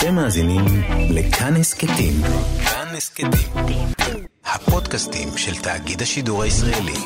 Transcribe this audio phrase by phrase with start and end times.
[0.00, 0.64] אתם מאזינים
[1.10, 2.12] לכאן הסכתים.
[2.64, 3.30] כאן הסכתים.
[4.44, 6.96] הפודקאסטים של תאגיד השידור הישראלי.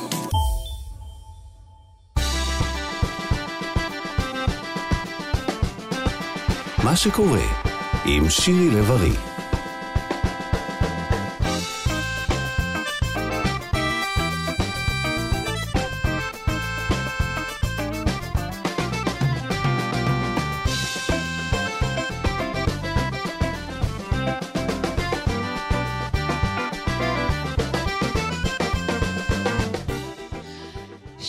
[6.85, 7.47] מה שקורה
[8.05, 9.34] עם שירי לב-ארי.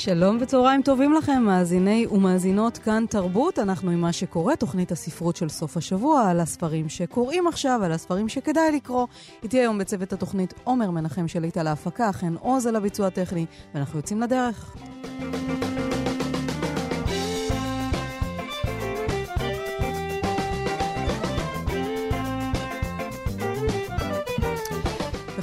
[0.05, 3.59] שלום וצהריים טובים לכם, מאזיני ומאזינות כאן תרבות.
[3.59, 8.29] אנחנו עם מה שקורה, תוכנית הספרות של סוף השבוע, על הספרים שקוראים עכשיו, על הספרים
[8.29, 9.07] שכדאי לקרוא.
[9.43, 13.99] איתי היום בצוות התוכנית עומר מנחם שליט על ההפקה, חן עוז על הביצוע הטכני, ואנחנו
[13.99, 14.75] יוצאים לדרך.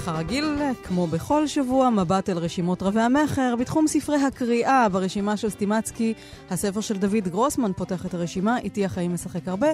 [0.05, 0.45] כרגיל,
[0.85, 3.55] כמו בכל שבוע, מבט אל רשימות רבי המכר.
[3.59, 6.15] בתחום ספרי הקריאה, ברשימה של סטימצקי,
[6.51, 9.67] הספר של דוד גרוסמן פותח את הרשימה, איתי החיים משחק הרבה,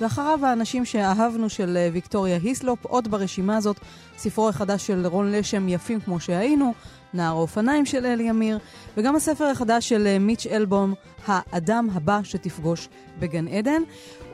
[0.00, 3.76] ואחריו האנשים שאהבנו של אה, ויקטוריה היסלופ, עוד ברשימה הזאת,
[4.18, 6.74] ספרו החדש של רון לשם, יפים כמו שהיינו,
[7.16, 8.58] נער האופניים של אלי אמיר,
[8.96, 10.94] וגם הספר החדש של אה, מיץ' אלבום,
[11.26, 13.82] האדם הבא שתפגוש בגן עדן.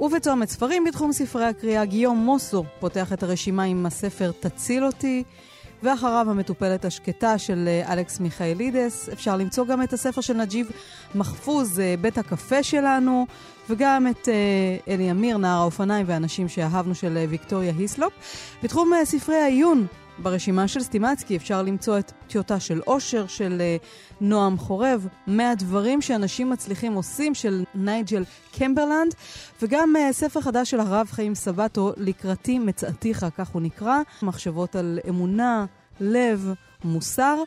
[0.00, 5.24] ובצומת ספרים בתחום ספרי הקריאה, גיום מוסו פותח את הרשימה עם הספר תציל אותי.
[5.82, 9.08] ואחריו המטופלת השקטה של אה, אלכס מיכאלידס.
[9.08, 10.70] אפשר למצוא גם את הספר של נג'יב
[11.14, 13.26] מחפוז, אה, בית הקפה שלנו,
[13.70, 14.28] וגם את
[14.88, 18.12] אלי אמיר, נער האופניים והאנשים שאהבנו של ויקטוריה היסלופ.
[18.62, 19.86] בתחום ספרי העיון,
[20.22, 23.84] ברשימה של סטימצקי אפשר למצוא את טיוטה של אושר של אה,
[24.20, 28.24] נועם חורב, 100 דברים שאנשים מצליחים עושים של נייג'ל
[28.58, 29.14] קמברלנד,
[29.62, 34.98] וגם אה, ספר חדש של הרב חיים סבטו, לקראתי מצאתיך, כך הוא נקרא, מחשבות על
[35.08, 35.64] אמונה,
[36.00, 36.52] לב,
[36.84, 37.42] מוסר.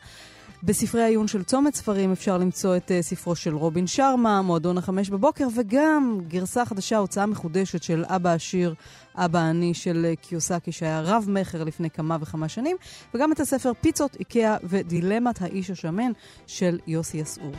[0.66, 5.09] בספרי העיון של צומת ספרים אפשר למצוא את uh, ספרו של רובין שרמה, מועדון החמש
[5.09, 8.74] בבוקר, וגם גרסה חדשה, הוצאה מחודשת של אבא עשיר,
[9.16, 12.78] אבא אני של uh, קיוסקי, שהיה רב-מכר לפני כמה וכמה שנים,
[13.14, 16.12] וגם את הספר פיצות, איקאה ודילמת האיש השמן
[16.48, 17.56] של יוסי יסעור.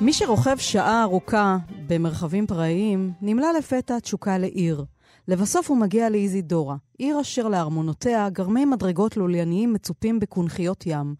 [0.00, 1.56] מי שרוכב שעה ארוכה
[1.86, 4.84] במרחבים פראיים, נמלא לפתע תשוקה לעיר.
[5.28, 11.14] לבסוף הוא מגיע לאיזידורה, עיר אשר לארמונותיה גרמי מדרגות לולייניים מצופים בקונכיות ים.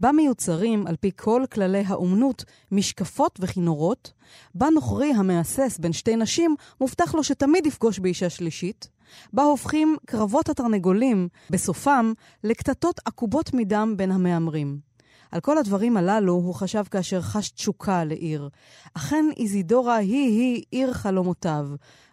[0.00, 4.12] בה מיוצרים, על פי כל כללי האומנות, משקפות וכינורות,
[4.54, 8.88] בה נוכרי המהסס בין שתי נשים, מובטח לו שתמיד יפגוש באישה שלישית,
[9.32, 12.12] בה הופכים קרבות התרנגולים, בסופם,
[12.44, 14.89] לקטטות עקובות מדם בין המהמרים.
[15.32, 18.48] על כל הדברים הללו הוא חשב כאשר חש תשוקה לעיר.
[18.94, 21.68] אכן איזידורה היא-היא עיר חלומותיו,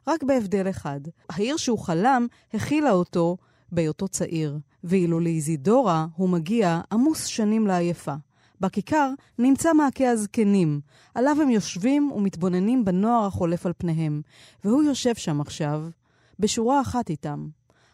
[0.07, 0.99] רק בהבדל אחד.
[1.29, 3.37] העיר שהוא חלם הכילה אותו
[3.71, 8.13] בהיותו צעיר, ואילו לאיזידורה הוא מגיע עמוס שנים לעייפה.
[8.61, 10.81] בכיכר נמצא מעקה הזקנים,
[11.15, 14.21] עליו הם יושבים ומתבוננים בנוער החולף על פניהם,
[14.63, 15.83] והוא יושב שם עכשיו,
[16.39, 17.47] בשורה אחת איתם.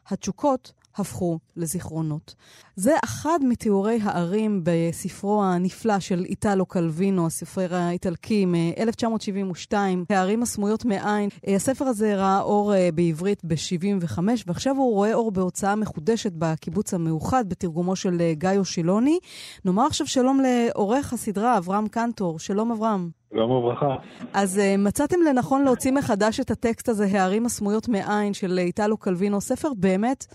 [0.07, 2.35] התשוקות הפכו לזיכרונות.
[2.75, 9.73] זה אחד מתיאורי הערים בספרו הנפלא של איטלו קלווינו, הסופר האיטלקי מ-1972,
[10.09, 11.29] הערים הסמויות מעין.
[11.55, 17.49] הספר הזה ראה אור אה, בעברית ב-75, ועכשיו הוא רואה אור בהוצאה מחודשת בקיבוץ המאוחד,
[17.49, 19.19] בתרגומו של אה, גאיו שילוני.
[19.65, 22.39] נאמר עכשיו שלום לעורך הסדרה, אברהם קנטור.
[22.39, 23.09] שלום אברהם.
[23.33, 23.95] שלום וברכה.
[24.33, 29.41] אז uh, מצאתם לנכון להוציא מחדש את הטקסט הזה, הערים הסמויות מעין, של איטלו קלווינו,
[29.41, 30.25] ספר באמת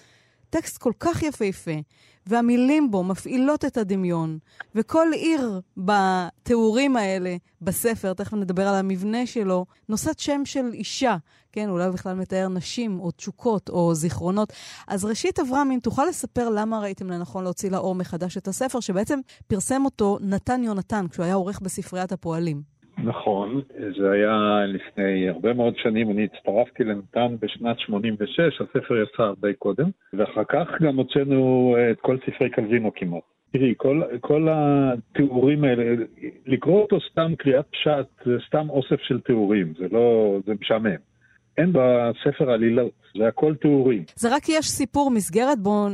[0.51, 1.71] טקסט כל כך יפהפה,
[2.27, 4.39] והמילים בו מפעילות את הדמיון,
[4.75, 11.17] וכל עיר בתיאורים האלה, בספר, תכף נדבר על המבנה שלו, נושאת שם של אישה,
[11.53, 14.53] כן, אולי בכלל מתאר נשים, או תשוקות, או זיכרונות.
[14.87, 19.21] אז ראשית, אברהם, אם תוכל לספר למה ראיתם לנכון להוציא לאור מחדש את הספר, שבעצם
[19.47, 22.78] פרסם אותו נתן יונתן, כשהוא היה עורך בספריית הפועלים.
[23.05, 23.61] נכון,
[23.99, 29.87] זה היה לפני הרבה מאוד שנים, אני הצטרפתי לנתן בשנת 86, הספר יצא הרבה קודם,
[30.13, 33.23] ואחר כך גם הוצאנו את כל ספרי קלווינו כמעט.
[33.53, 36.05] תראי, כל, כל התיאורים האלה,
[36.47, 40.97] לקרוא אותו סתם קריאת פשט, זה סתם אוסף של תיאורים, זה לא, זה משעמם.
[41.59, 44.05] אין בספר עלילות, זה הכל תיאורים.
[44.17, 45.89] זה רק יש סיפור מסגרת, בואו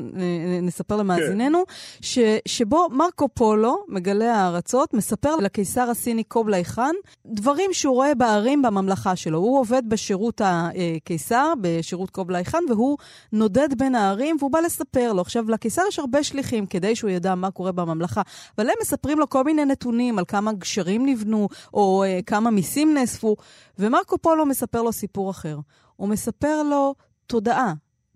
[0.62, 1.72] נספר למאזיננו, כן.
[2.02, 2.18] ש,
[2.48, 6.94] שבו מרקו פולו, מגלה הארצות, מספר לקיסר הסיני קובלאי חאן
[7.26, 9.38] דברים שהוא רואה בערים בממלכה שלו.
[9.38, 12.98] הוא עובד בשירות הקיסר, בשירות קובלאי חאן, והוא
[13.32, 15.20] נודד בין הערים, והוא בא לספר לו.
[15.20, 18.22] עכשיו, לקיסר יש הרבה שליחים כדי שהוא ידע מה קורה בממלכה,
[18.58, 22.94] אבל הם מספרים לו כל מיני נתונים על כמה גשרים נבנו, או uh, כמה מיסים
[22.94, 23.36] נאספו,
[23.78, 25.53] ומרקו פולו מספר לו סיפור אחר.
[25.96, 26.94] הוא מספר לו
[27.26, 27.72] תודעה,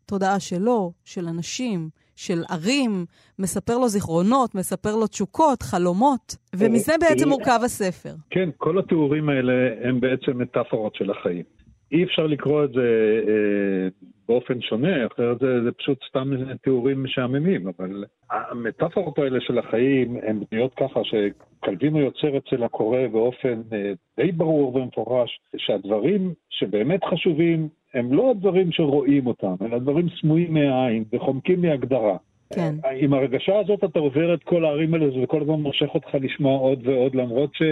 [0.06, 3.04] תודעה שלו, של אנשים, של ערים,
[3.38, 8.14] מספר לו זיכרונות, מספר לו תשוקות, חלומות, ומזה בעצם מורכב הספר.
[8.30, 9.52] כן, כל התיאורים האלה
[9.88, 11.44] הם בעצם מטאפורות של החיים.
[11.92, 13.88] אי אפשר לקרוא את זה אה,
[14.28, 16.30] באופן שונה, אחרת זה, זה פשוט סתם
[16.62, 23.60] תיאורים משעממים, אבל המטאפורות האלה של החיים הן בנויות ככה שקלווינו יוצר אצל הקורא באופן
[23.72, 30.54] אה, די ברור ומפורש, שהדברים שבאמת חשובים הם לא הדברים שרואים אותם, אלא דברים סמויים
[30.54, 32.16] מהעין וחומקים מהגדרה.
[32.54, 32.74] כן.
[32.96, 36.58] עם הרגשה הזאת אתה עובר את כל הערים האלה, וזה כל הזמן מושך אותך לשמוע
[36.58, 37.62] עוד ועוד, למרות ש...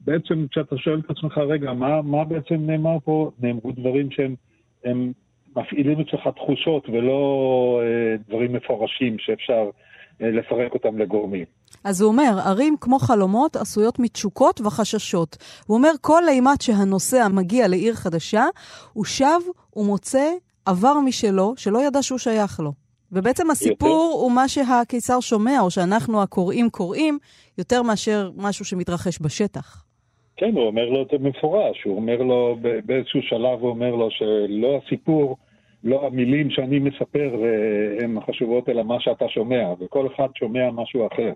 [0.00, 3.30] בעצם כשאתה שואל את עצמך, רגע, מה, מה בעצם נאמר פה?
[3.40, 4.34] נאמרו דברים שהם
[4.84, 5.12] הם
[5.56, 9.70] מפעילים אצלך תחושות ולא אה, דברים מפורשים שאפשר
[10.22, 11.44] אה, לפרק אותם לגורמים.
[11.84, 15.36] אז הוא אומר, ערים כמו חלומות עשויות מתשוקות וחששות.
[15.66, 18.44] הוא אומר, כל אימת שהנוסע מגיע לעיר חדשה,
[18.92, 19.40] הוא שב
[19.76, 20.30] ומוצא
[20.64, 22.72] עבר משלו שלא ידע שהוא שייך לו.
[23.12, 24.22] ובעצם הסיפור יותר...
[24.22, 27.18] הוא מה שהקיסר שומע, או שאנחנו הקוראים קוראים,
[27.58, 29.89] יותר מאשר משהו שמתרחש בשטח.
[30.40, 34.08] כן, הוא אומר לו את זה במפורש, הוא אומר לו, באיזשהו שלב הוא אומר לו
[34.10, 35.36] שלא הסיפור,
[35.84, 41.06] לא המילים שאני מספר אה, הן החשובות, אלא מה שאתה שומע, וכל אחד שומע משהו
[41.06, 41.32] אחר.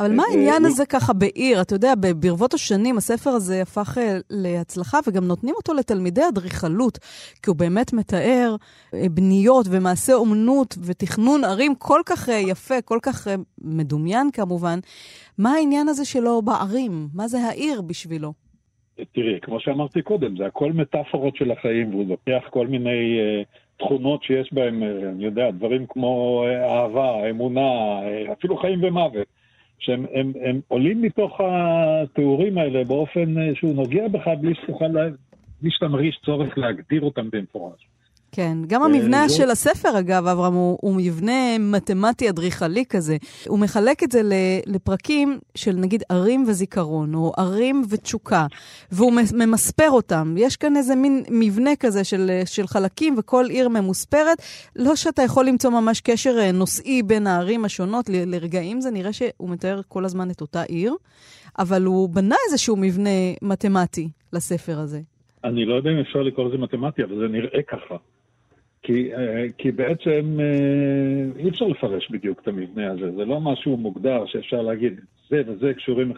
[0.00, 1.60] אבל מה העניין הזה ככה בעיר?
[1.60, 6.98] אתה יודע, ברבות השנים הספר הזה הפך אה, להצלחה, וגם נותנים אותו לתלמידי אדריכלות,
[7.42, 8.56] כי הוא באמת מתאר
[8.94, 13.28] אה, בניות ומעשה אומנות ותכנון ערים כל כך יפה, כל כך
[13.58, 14.78] מדומיין כמובן.
[15.38, 17.08] מה העניין הזה שלו בערים?
[17.14, 18.43] מה זה העיר בשבילו?
[19.12, 23.44] תראי, כמו שאמרתי קודם, זה הכל מטאפורות של החיים, והוא לוקח כל מיני uh,
[23.78, 29.26] תכונות שיש בהם, uh, אני יודע, דברים כמו uh, אהבה, אמונה, uh, אפילו חיים ומוות,
[29.78, 34.92] שהם הם, הם עולים מתוך התיאורים האלה באופן uh, שהוא נוגע בך בלי שתוכל,
[35.62, 37.86] בלי שאתה מרגיש צורך להגדיר אותם במפורש.
[38.36, 43.16] כן, גם המבנה אה, של הספר, אגב, אברהם, הוא, הוא מבנה מתמטי-אדריכלי כזה.
[43.48, 44.20] הוא מחלק את זה
[44.66, 48.46] לפרקים של נגיד ערים וזיכרון, או ערים ותשוקה,
[48.92, 50.34] והוא ממספר אותם.
[50.38, 54.38] יש כאן איזה מין מבנה כזה של, של חלקים, וכל עיר ממוספרת.
[54.76, 59.50] לא שאתה יכול למצוא ממש קשר אה, נושאי בין הערים השונות, לרגעים זה נראה שהוא
[59.50, 60.94] מתאר כל הזמן את אותה עיר,
[61.58, 63.10] אבל הוא בנה איזשהו מבנה
[63.42, 65.00] מתמטי לספר הזה.
[65.44, 67.96] אני לא יודע אם אפשר לקרוא לזה מתמטי, אבל זה נראה ככה.
[68.84, 73.76] כי, אה, כי בעצם אה, אי אפשר לפרש בדיוק את המבנה הזה, זה לא משהו
[73.76, 76.12] מוגדר שאפשר להגיד זה וזה קשורים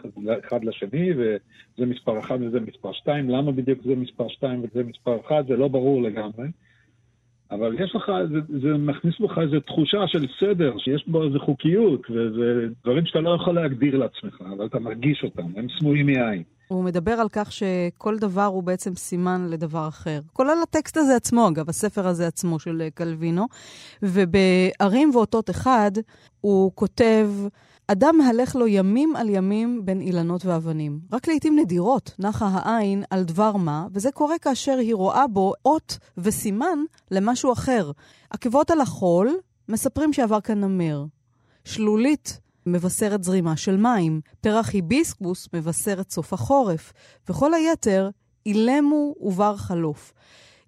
[0.47, 5.17] אחד לשני וזה מספר אחד וזה מספר שתיים, למה בדיוק זה מספר שתיים וזה מספר
[5.25, 6.47] אחד, זה לא ברור לגמרי.
[7.51, 12.01] אבל יש לך, זה, זה מכניס בך איזו תחושה של סדר, שיש בו איזו חוקיות,
[12.09, 16.43] וזה דברים שאתה לא יכול להגדיר לעצמך, אבל אתה מרגיש אותם, הם סמויים מעין.
[16.67, 20.19] הוא מדבר על כך שכל דבר הוא בעצם סימן לדבר אחר.
[20.33, 23.47] כולל הטקסט הזה עצמו, אגב, הספר הזה עצמו של אה, קלווינו.
[24.03, 25.91] ובערים ואותות אחד,
[26.41, 27.27] הוא כותב,
[27.91, 30.99] אדם מהלך לו ימים על ימים בין אילנות ואבנים.
[31.11, 35.97] רק לעיתים נדירות נחה העין על דבר מה, וזה קורה כאשר היא רואה בו אות
[36.17, 36.79] וסימן
[37.11, 37.91] למשהו אחר.
[38.29, 39.37] עקבות על החול
[39.69, 41.05] מספרים שעבר כאן נמר.
[41.65, 46.93] שלולית מבשרת זרימה של מים, פרח היביסקוס מבשרת סוף החורף,
[47.29, 48.09] וכל היתר
[48.45, 50.13] אילמו ובר חלוף.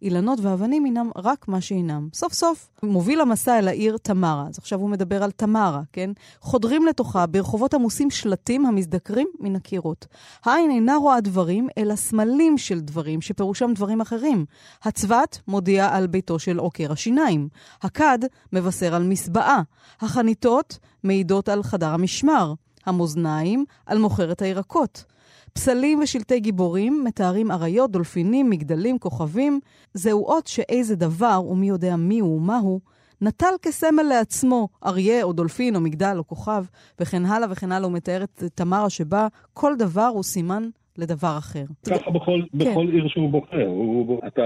[0.01, 2.09] אילנות ואבנים הינם רק מה שהינם.
[2.13, 4.45] סוף סוף מוביל המסע אל העיר תמרה.
[4.49, 6.11] אז עכשיו הוא מדבר על תמרה, כן?
[6.41, 10.07] חודרים לתוכה ברחובות עמוסים שלטים המזדקרים מן הקירות.
[10.45, 14.45] העין אינה רואה דברים, אלא סמלים של דברים, שפירושם דברים אחרים.
[14.83, 17.49] הצבת מודיע על ביתו של עוקר השיניים.
[17.81, 18.19] הכד
[18.53, 19.61] מבשר על מסבעה.
[20.01, 22.53] החניתות מעידות על חדר המשמר.
[22.85, 25.05] המאזניים על מוכרת הירקות.
[25.53, 29.59] פסלים ושלטי גיבורים מתארים אריות, דולפינים, מגדלים, כוכבים.
[29.93, 32.79] זהו אות שאיזה דבר, ומי יודע מי הוא ומהו,
[33.21, 36.65] נטל כסמל לעצמו אריה או דולפין או מגדל או כוכב,
[36.99, 37.85] וכן הלאה וכן הלאה.
[37.87, 41.63] הוא מתאר את תמרה שבה כל דבר הוא סימן לדבר אחר.
[41.89, 42.57] ככה בכל, כן.
[42.71, 43.65] בכל עיר שהוא בוחר.
[43.65, 44.43] הוא, אתה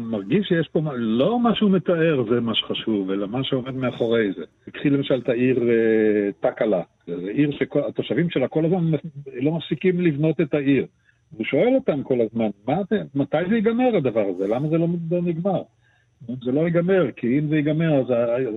[0.00, 4.70] מרגיש שיש פה, לא מה שהוא מתאר זה מה שחשוב, אלא מה שעומד מאחורי זה.
[4.70, 6.82] קחי למשל את העיר אה, טקלה.
[7.06, 8.90] זו עיר שהתושבים שלה כל הזמן
[9.32, 10.86] לא מפסיקים לבנות את העיר.
[11.30, 14.46] הוא שואל אותם כל הזמן, מה זה, מתי זה ייגמר הדבר הזה?
[14.46, 14.86] למה זה לא
[15.22, 15.62] נגמר?
[16.44, 18.10] זה לא ייגמר, כי אם זה ייגמר אז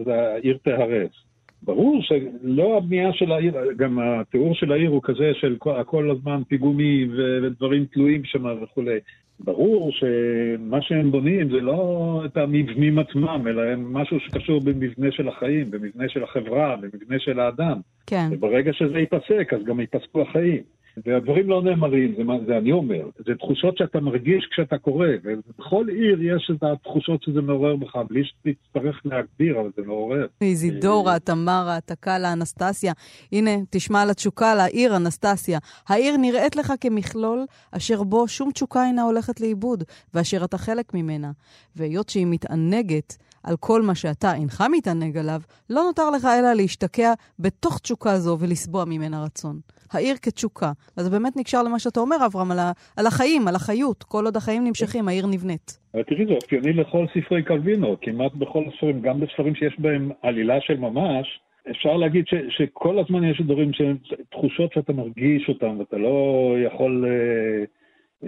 [0.07, 1.24] העיר תיהרס.
[1.65, 6.41] ברור שלא הבנייה של העיר, גם התיאור של העיר הוא כזה של כל, כל הזמן
[6.47, 8.99] פיגומים ודברים תלויים שם וכולי.
[9.39, 15.27] ברור שמה שהם בונים זה לא את המבנים עצמם, אלא הם משהו שקשור במבנה של
[15.27, 17.77] החיים, במבנה של החברה, במבנה של האדם.
[18.07, 18.27] כן.
[18.31, 20.63] וברגע שזה ייפסק, אז גם ייפסקו החיים.
[21.05, 23.09] והדברים לא נאמרים, זה, זה אני אומר.
[23.25, 28.21] זה תחושות שאתה מרגיש כשאתה קורא, ובכל עיר יש את התחושות שזה מעורר בך, בלי
[28.23, 30.27] שתצטרך להגדיר, אבל זה מעורר.
[30.41, 32.93] איזידורה, תמרה, תקלה, אנסטסיה.
[33.31, 35.59] הנה, תשמע על התשוקה לעיר אנסטסיה.
[35.87, 39.83] העיר נראית לך כמכלול אשר בו שום תשוקה אינה הולכת לאיבוד,
[40.13, 41.31] ואשר אתה חלק ממנה.
[41.75, 47.13] והיות שהיא מתענגת, על כל מה שאתה אינך מתענג עליו, לא נותר לך אלא להשתקע
[47.39, 49.59] בתוך תשוקה זו ולסבוע ממנה רצון.
[49.95, 50.71] העיר כתשוקה.
[50.97, 54.03] וזה באמת נקשר למה שאתה אומר, אברהם, על, ה, על החיים, על החיות.
[54.03, 55.79] כל עוד החיים נמשכים, העיר נבנית.
[55.91, 60.77] תראי, זה אופייני לכל ספרי קלווינו, כמעט בכל הספרים, גם בספרים שיש בהם עלילה של
[60.77, 61.39] ממש,
[61.71, 63.97] אפשר להגיד ש, שכל הזמן יש דברים, שהם
[64.31, 67.63] תחושות שאתה מרגיש אותן, ואתה לא יכול אה,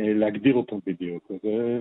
[0.01, 1.31] אה, להגדיר אותן בדיוק.
[1.31, 1.77] אז אה,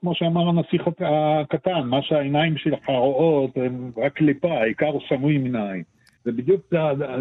[0.00, 5.82] כמו שאמר הנסיך הקטן, מה שהעיניים שלך רואות הם רק קליפה, העיקר סמוי מן העין.
[6.24, 6.60] זה בדיוק,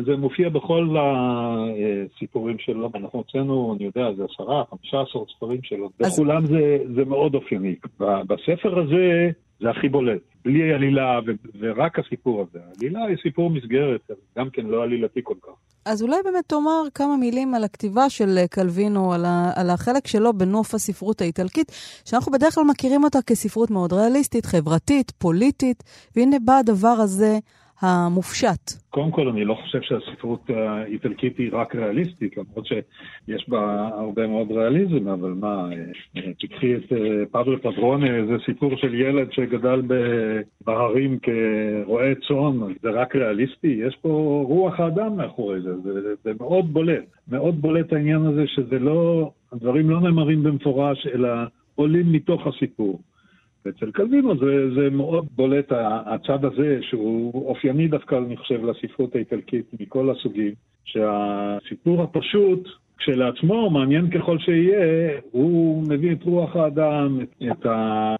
[0.05, 5.89] זה, מופיע בכל הסיפורים שלו, אנחנו הוצאנו, אני יודע, זה עשרה, חמישה עשר ספרים שלו,
[5.99, 6.13] אז...
[6.13, 7.75] בכולם זה, זה מאוד אופייני.
[7.99, 9.29] בספר הזה
[9.61, 11.19] זה הכי בולט, בלי עלילה
[11.59, 12.59] ורק הסיפור הזה.
[12.67, 15.51] העלילה היא סיפור מסגרת, גם כן לא עלילתי כל כך.
[15.85, 20.33] אז אולי באמת תאמר כמה מילים על הכתיבה של קלווינו, על, ה- על החלק שלו
[20.33, 21.71] בנוף הספרות האיטלקית,
[22.05, 25.83] שאנחנו בדרך כלל מכירים אותה כספרות מאוד ריאליסטית, חברתית, פוליטית,
[26.15, 27.37] והנה בא הדבר הזה.
[27.81, 28.71] המופשט?
[28.89, 34.51] קודם כל, אני לא חושב שהספרות האיטלקית היא רק ריאליסטית, למרות שיש בה הרבה מאוד
[34.51, 35.69] ריאליזם, אבל מה,
[36.39, 39.81] תקחי את אה, פבלו פדרונה, זה סיפור של ילד שגדל
[40.65, 43.79] בהרים כרועה צאן, זה רק ריאליסטי?
[43.87, 45.91] יש פה רוח האדם מאחורי זה, זה,
[46.23, 47.03] זה מאוד בולט.
[47.27, 51.29] מאוד בולט העניין הזה שזה לא, הדברים לא נאמרים במפורש, אלא
[51.75, 52.99] עולים מתוך הסיפור.
[53.65, 55.71] ואצל קלווינו זה, זה מאוד בולט
[56.05, 60.53] הצד הזה, שהוא אופייני דווקא, אני חושב, לספרות האיטלקית מכל הסוגים,
[60.85, 67.65] שהסיפור הפשוט כשלעצמו, מעניין ככל שיהיה, הוא מביא את רוח האדם, את, את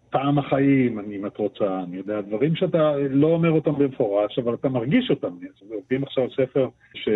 [0.10, 4.70] טעם החיים, אם את רוצה, אני יודע, דברים שאתה לא אומר אותם במפורש, אבל אתה
[4.70, 5.32] מרגיש אותם.
[5.70, 7.10] עובדים עכשיו ספר ש...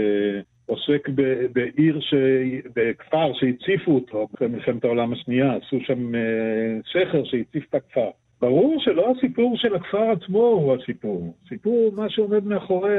[0.65, 1.09] עוסק
[1.53, 2.13] בעיר, ש...
[2.75, 6.21] בכפר שהציפו אותו אחרי מלחמת העולם השנייה, עשו שם אה,
[6.91, 8.09] סכר שהציף את הכפר.
[8.43, 11.33] ברור שלא הסיפור של הכפר עצמו הוא הסיפור.
[11.49, 12.97] סיפור, מה שעומד מאחורי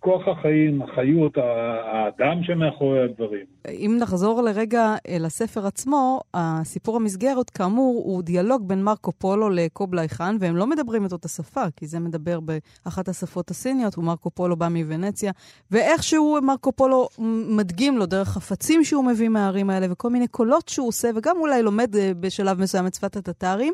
[0.00, 3.44] כוח החיים, החיות, האדם שמאחורי הדברים.
[3.68, 10.36] אם נחזור לרגע לספר עצמו, הסיפור המסגרת, כאמור, הוא דיאלוג בין מרקו פולו לקובלאי חאן,
[10.40, 14.68] והם לא מדברים את אותה שפה, כי זה מדבר באחת השפות הסיניות, ומרקו פולו בא
[14.68, 15.32] מוונציה,
[15.70, 17.08] ואיכשהו מרקו פולו
[17.48, 21.62] מדגים לו דרך חפצים שהוא מביא מהערים האלה, וכל מיני קולות שהוא עושה, וגם אולי
[21.62, 23.72] לומד אה, בשלב מסוים את שפת הטטרים.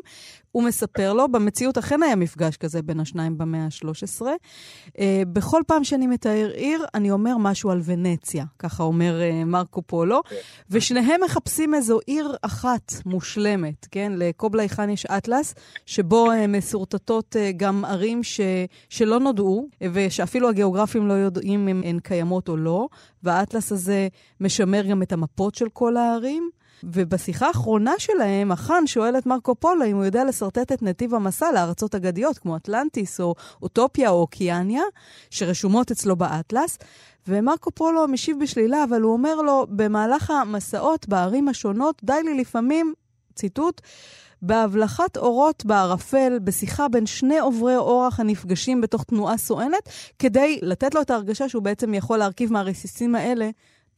[0.61, 4.21] הוא מספר לו, במציאות אכן היה מפגש כזה בין השניים במאה ה-13.
[4.87, 4.99] Uh,
[5.33, 10.21] בכל פעם שאני מתאר עיר, אני אומר משהו על ונציה, ככה אומר uh, מרקו פולו,
[10.29, 10.35] כן.
[10.69, 14.11] ושניהם מחפשים איזו עיר אחת מושלמת, כן?
[14.15, 15.53] לקובלה חאן יש אטלס,
[15.85, 18.41] שבו uh, מסורטטות uh, גם ערים ש...
[18.89, 22.87] שלא נודעו, ושאפילו הגיאוגרפים לא יודעים אם הן קיימות או לא,
[23.23, 24.07] והאטלס הזה
[24.39, 26.49] משמר גם את המפות של כל הערים.
[26.83, 31.51] ובשיחה האחרונה שלהם, החאן שואל את מרקו פולו אם הוא יודע לשרטט את נתיב המסע
[31.51, 34.83] לארצות אגדיות, כמו אטלנטיס או אוטופיה או אוקיאניה,
[35.29, 36.77] שרשומות אצלו באטלס.
[37.27, 42.93] ומרקו פולו משיב בשלילה, אבל הוא אומר לו, במהלך המסעות בערים השונות, די לי לפעמים,
[43.35, 43.81] ציטוט,
[44.41, 51.01] בהבלחת אורות בערפל, בשיחה בין שני עוברי אורח הנפגשים בתוך תנועה סואנת, כדי לתת לו
[51.01, 53.49] את ההרגשה שהוא בעצם יכול להרכיב מהרסיסים האלה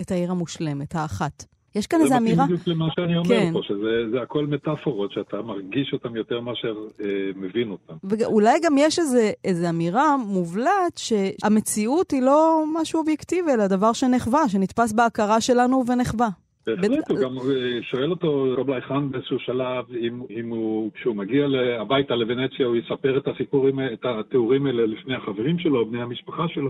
[0.02, 1.46] את העיר המושלמת, האחת.
[1.76, 2.46] יש כאן איזו אמירה...
[2.48, 3.54] זה בדיוק למה שאני אומר כן.
[3.54, 7.94] פה, שזה הכל מטאפורות, שאתה מרגיש אותן יותר מאשר אה, מבין אותן.
[8.04, 9.00] ואולי גם יש
[9.44, 16.30] איזו אמירה מובלעת שהמציאות היא לא משהו אובייקטיבי, אלא דבר שנחווה, שנתפס בהכרה שלנו ונחווה.
[16.68, 21.46] בהחלט, הוא גם אה, שואל אותו קובלאי חאן באיזשהו שלב, אם, אם הוא, כשהוא מגיע
[21.80, 26.70] הביתה לוונציה, הוא יספר את הסיפורים, את התיאורים האלה לפני החברים שלו, בני המשפחה שלו,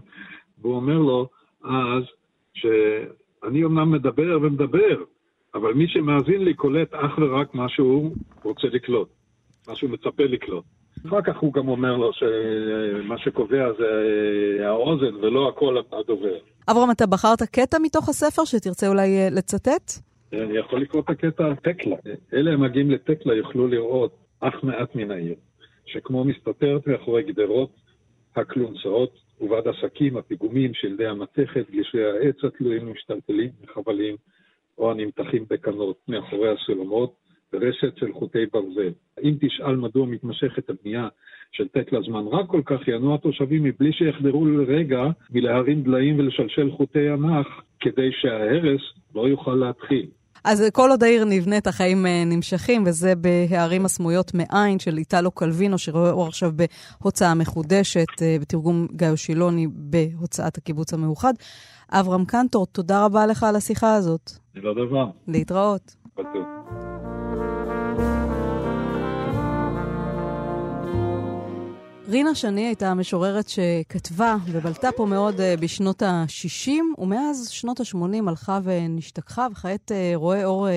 [0.61, 1.27] והוא אומר לו
[1.63, 2.03] אז,
[2.53, 2.65] ש...
[3.47, 5.03] אני אומנם מדבר ומדבר,
[5.55, 9.09] אבל מי שמאזין לי קולט אך ורק מה שהוא רוצה לקלוט,
[9.67, 10.63] מה שהוא מצפה לקלוט.
[11.07, 13.87] אחר כך הוא גם אומר לו שמה שקובע זה
[14.67, 16.37] האוזן ולא הקול הדובר.
[16.71, 19.91] אברהם, אתה בחרת קטע מתוך הספר שתרצה אולי אה, לצטט?
[20.33, 21.95] אני יכול לקרוא את הקטע על טקלה.
[22.33, 25.35] אלה המגיעים לטקלה יוכלו לראות אך מעט מן העיר,
[25.85, 27.69] שכמו מסתתרת מאחורי גדרות,
[28.35, 34.15] הכלונסאות, ובעד עסקים, הפיגומים, שלדי המתכת, גלישי העץ התלויים משתלטלים מחבלים,
[34.77, 37.13] או הנמתחים בקנות מאחורי הסולמות,
[37.53, 38.91] ורשת של חוטי ברזל.
[39.23, 41.07] אם תשאל מדוע מתמשכת הבנייה
[41.51, 47.09] של טקלה זמן רב כל כך, יענו התושבים מבלי שיחדרו לרגע מלהרים דליים ולשלשל חוטי
[47.09, 47.47] ענך,
[47.79, 48.81] כדי שההרס
[49.15, 50.05] לא יוכל להתחיל.
[50.43, 55.77] אז כל עוד העיר נבנית, החיים אה, נמשכים, וזה בהערים הסמויות מעין של איטלו קלווינו,
[55.77, 56.51] שרואה אור עכשיו
[57.01, 61.33] בהוצאה מחודשת, אה, בתרגום גיא שילוני בהוצאת הקיבוץ המאוחד.
[61.91, 64.31] אברהם קנטור, תודה רבה לך על השיחה הזאת.
[64.55, 65.05] זה לא דבר.
[65.27, 65.95] להתראות.
[66.17, 66.82] בטוח.
[72.07, 78.59] רינה שני הייתה המשוררת שכתבה ובלטה פה מאוד uh, בשנות ה-60, ומאז שנות ה-80 הלכה
[78.63, 80.71] ונשתכחה, וכעת uh, רואה אור uh,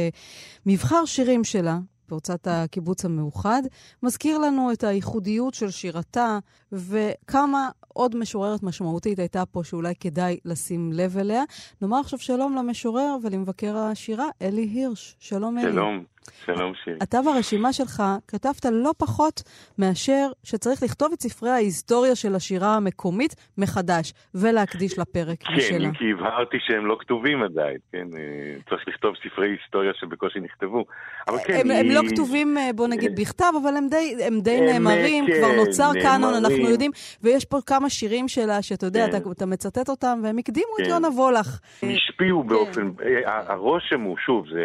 [0.66, 1.78] מבחר שירים שלה,
[2.08, 3.62] בהוצאת הקיבוץ המאוחד,
[4.02, 6.38] מזכיר לנו את הייחודיות של שירתה
[6.72, 11.42] וכמה עוד משוררת משמעותית הייתה פה שאולי כדאי לשים לב אליה.
[11.82, 15.16] נאמר עכשיו שלום למשורר ולמבקר השירה, אלי הירש.
[15.18, 15.72] שלום, אלי.
[15.72, 16.04] שלום,
[16.46, 16.96] שלום שירי.
[17.02, 19.42] אתה ברשימה שלך כתבת לא פחות
[19.78, 25.88] מאשר שצריך לכתוב את ספרי ההיסטוריה של השירה המקומית מחדש, ולהקדיש לפרק כן, משלה.
[25.98, 28.06] כי הבהרתי שהם לא כתובים עדיין, כן?
[28.16, 30.84] אה, צריך לכתוב ספרי היסטוריה שבקושי נכתבו.
[31.28, 34.40] אבל כן, הם, הם היא- לא כתובים, אה, בוא נגיד, בכתב, אבל הם די, הם
[34.40, 36.70] די הם, נאמרים, כן, כבר נוצר קאנון, אנחנו נאמרים.
[36.70, 36.90] יודעים,
[37.22, 39.16] ויש פה כמה שירים שלה, שאתה יודע, כן.
[39.16, 40.90] אתה, אתה מצטט אותם, והם הקדימו את כן.
[40.90, 41.58] יונה וולך.
[41.82, 44.64] הם השפיעו באופן, אה, ה- הרושם הוא, שוב, זה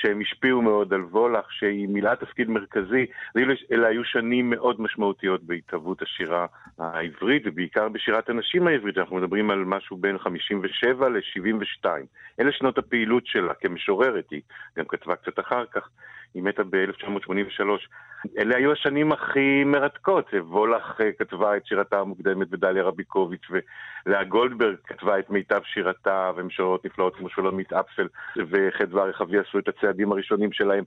[0.00, 3.06] שהם השפיעו מאוד על וולך, שהיא מילאה תפקיד מרכזי.
[3.36, 6.46] אלה- היו שנים מאוד משמעותיות בהתהוות השירה
[6.78, 8.98] העברית, ובעיקר בשירת הנשים העברית.
[8.98, 11.86] אנחנו מדברים על משהו בין 57 ל-72.
[12.40, 14.40] אלה שנות הפעילות שלה כמשוררת, היא
[14.78, 15.88] גם כתבה קצת אחר כך.
[16.34, 17.62] היא מתה ב-1983.
[18.38, 20.30] אלה היו השנים הכי מרתקות.
[20.34, 23.46] וולך אה, כתבה את שירתה המוקדמת ודליה רביקוביץ',
[24.06, 29.68] ולאה גולדברג כתבה את מיטב שירתה, ומשוררות נפלאות כמו שולמית אפסל וחדווה רחבי עשו את
[29.68, 30.84] הצעדים הראשונים שלהם.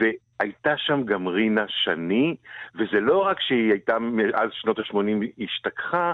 [0.00, 2.36] והייתה שם גם רינה שני,
[2.74, 6.12] וזה לא רק שהיא הייתה מאז שנות ה-80 השתכחה,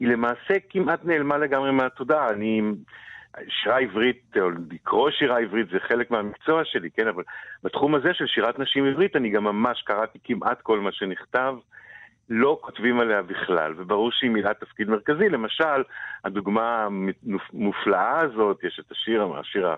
[0.00, 2.30] היא למעשה כמעט נעלמה לגמרי מהתודעה.
[2.30, 2.62] אני...
[3.48, 7.08] שירה עברית, או לקרוא שירה עברית זה חלק מהמקצוע שלי, כן?
[7.08, 7.22] אבל
[7.64, 11.54] בתחום הזה של שירת נשים עברית אני גם ממש קראתי כמעט כל מה שנכתב.
[12.30, 15.28] לא כותבים עליה בכלל, וברור שהיא מילאה תפקיד מרכזי.
[15.28, 15.82] למשל,
[16.24, 16.88] הדוגמה
[17.52, 19.68] המופלאה הזאת, יש את השיר, השיר,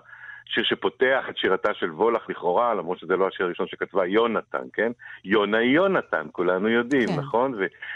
[0.49, 4.91] השיר שפותח את שירתה של וולך לכאורה, למרות שזה לא השיר הראשון שכתבה יונתן, כן?
[5.25, 7.13] יונה היא יונתן, כולנו יודעים, כן.
[7.13, 7.19] כן.
[7.19, 7.53] נכון?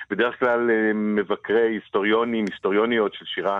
[0.09, 3.59] ובדרך כלל אה, מבקרי היסטוריונים, היסטוריוניות של שירה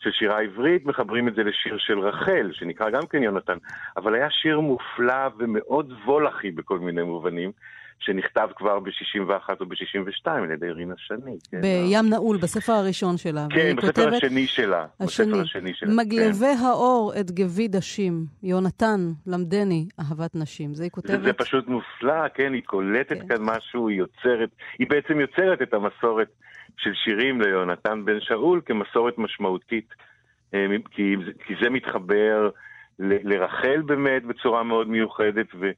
[0.00, 3.56] של שירה עברית, מחברים את זה לשיר של רחל, שנקרא גם כן יונתן,
[3.96, 7.52] אבל היה שיר מופלא ומאוד וולחי בכל מיני מובנים,
[8.00, 11.36] שנכתב כבר ב-61 או ב-62 על ידי רינה שני.
[11.50, 13.46] כן, בים נעול, בספר הראשון שלה.
[13.50, 14.86] כן, בספר כותבת- השני שלה.
[15.00, 15.94] השני, בספר השני שלה.
[15.94, 20.74] מגלבי האור את גבי דשים, יונתן, למדני, אהבת נשים.
[20.74, 21.22] זה היא זה, כותבת.
[21.22, 23.28] זה פשוט מופלא, כן, היא קולטת כן.
[23.28, 26.28] כאן משהו, היא יוצרת, היא בעצם יוצרת את המסורת
[26.78, 29.94] של שירים ליונתן בן שאול כמסורת משמעותית,
[30.54, 32.50] אה, כי, כי זה מתחבר
[32.98, 35.70] ל- לרחל באמת בצורה מאוד מיוחדת, ו...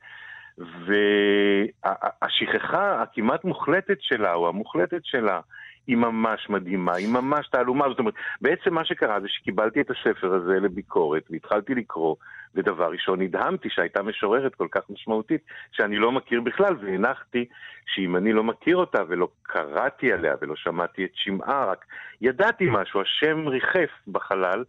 [2.22, 5.40] והשכחה הכמעט מוחלטת שלה, או המוחלטת שלה,
[5.86, 7.88] היא ממש מדהימה, היא ממש תעלומה.
[7.88, 12.16] זאת אומרת, בעצם מה שקרה זה שקיבלתי את הספר הזה לביקורת, והתחלתי לקרוא,
[12.54, 15.40] ודבר ראשון נדהמתי שהייתה משוררת כל כך משמעותית,
[15.72, 17.44] שאני לא מכיר בכלל, והנחתי
[17.86, 21.84] שאם אני לא מכיר אותה, ולא קראתי עליה, ולא שמעתי את שמעה, רק
[22.20, 24.64] ידעתי משהו, השם ריחף בחלל,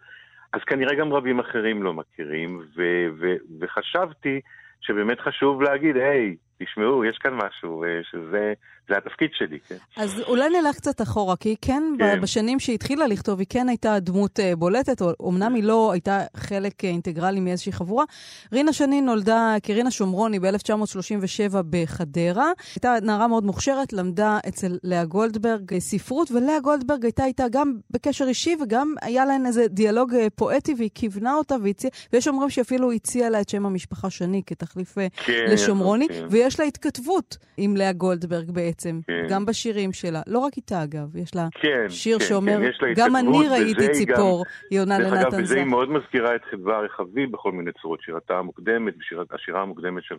[0.54, 4.42] אז כנראה גם רבים אחרים לא מכירים, ו- ו- וחשבתי
[4.82, 8.54] שבאמת חשוב להגיד, היי, תשמעו, יש כאן משהו, אה, שזה
[8.90, 9.76] זה התפקיד שלי, כן?
[9.98, 12.22] אז אולי נלך קצת אחורה, כי היא כן, כן.
[12.22, 16.86] בשנים שהיא התחילה לכתוב, היא כן הייתה דמות אה, בולטת, אמנם היא לא הייתה חלק
[16.86, 18.06] אה, אינטגרלי מאיזושהי חבורה.
[18.54, 22.52] רינה שני נולדה כרינה שומרוני ב-1937 בחדרה.
[22.76, 27.74] הייתה נערה מאוד מוכשרת, למדה אצל לאה גולדברג אה, ספרות, ולאה גולדברג הייתה איתה גם
[27.90, 32.92] בקשר אישי, וגם היה להן איזה דיאלוג פואטי, והיא כיוונה אותה, והציע, ויש אומרים שאפילו
[32.92, 36.26] הציעה לה את שם המשפחה שני כתחליף כן, לשומרוני, כן.
[36.30, 39.26] ויש לה התכתבות עם לאה גולדברג בעצם, כן.
[39.30, 40.22] גם בשירים שלה.
[40.28, 43.90] לא רק איתה, אגב, יש לה כן, שיר כן, שאומר, כן, לה גם אני ראיתי
[43.90, 45.70] ציפור, היא עונה דרך אגב, לנתן בזה היא זך.
[45.70, 48.02] מאוד מזכירה את חדווה הרחבי בכל מיני צורות.
[48.02, 48.94] שירתה המוקדמת,
[49.32, 50.16] השירה המוקדמת של.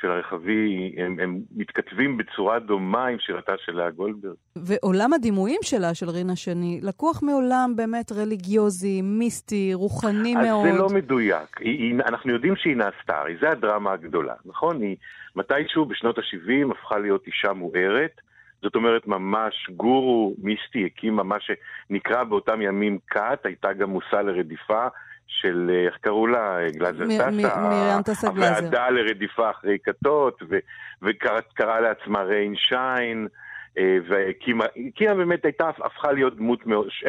[0.00, 4.34] של הרחבי, הם, הם מתכתבים בצורה דומה עם שירתה של לאה גולדברג.
[4.56, 10.68] ועולם הדימויים שלה, של רינה שני, לקוח מעולם באמת רליגיוזי, מיסטי, רוחני אז מאוד.
[10.68, 11.60] זה לא מדויק.
[11.60, 14.82] היא, היא, אנחנו יודעים שהיא נעשתה, הרי זה הדרמה הגדולה, נכון?
[14.82, 14.96] היא
[15.36, 18.20] מתישהו בשנות ה-70 הפכה להיות אישה מוארת.
[18.62, 24.86] זאת אומרת, ממש גורו מיסטי הקימה מה שנקרא באותם ימים כת, הייתה גם מושא לרדיפה
[25.26, 26.58] של, אה, איך קראו לה?
[26.70, 28.30] גלאזר מ- טסה.
[28.30, 28.58] גלאזר.
[28.58, 30.42] הוועדה לרדיפה אחרי כתות,
[31.02, 33.28] וקראה לעצמה ריין שיין.
[33.78, 36.60] אה, והקימה, הקימה באמת הייתה, הפכה להיות דמות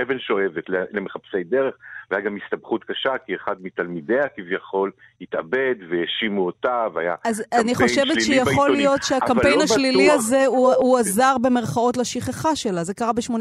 [0.01, 1.75] אבן שואבת למחפשי דרך,
[2.11, 4.91] והיה גם הסתבכות קשה, כי אחד מתלמידיה כביכול
[5.21, 8.75] התאבד, והאשימו אותה, והיה אז קמפיין אני חושבת שלילי שיכול בעיתונים.
[8.75, 10.15] להיות שהקמפיין לא השלילי בטוח.
[10.15, 12.83] הזה הוא, הוא עזר במרכאות לשכחה שלה.
[12.83, 13.31] זה קרה ב-83,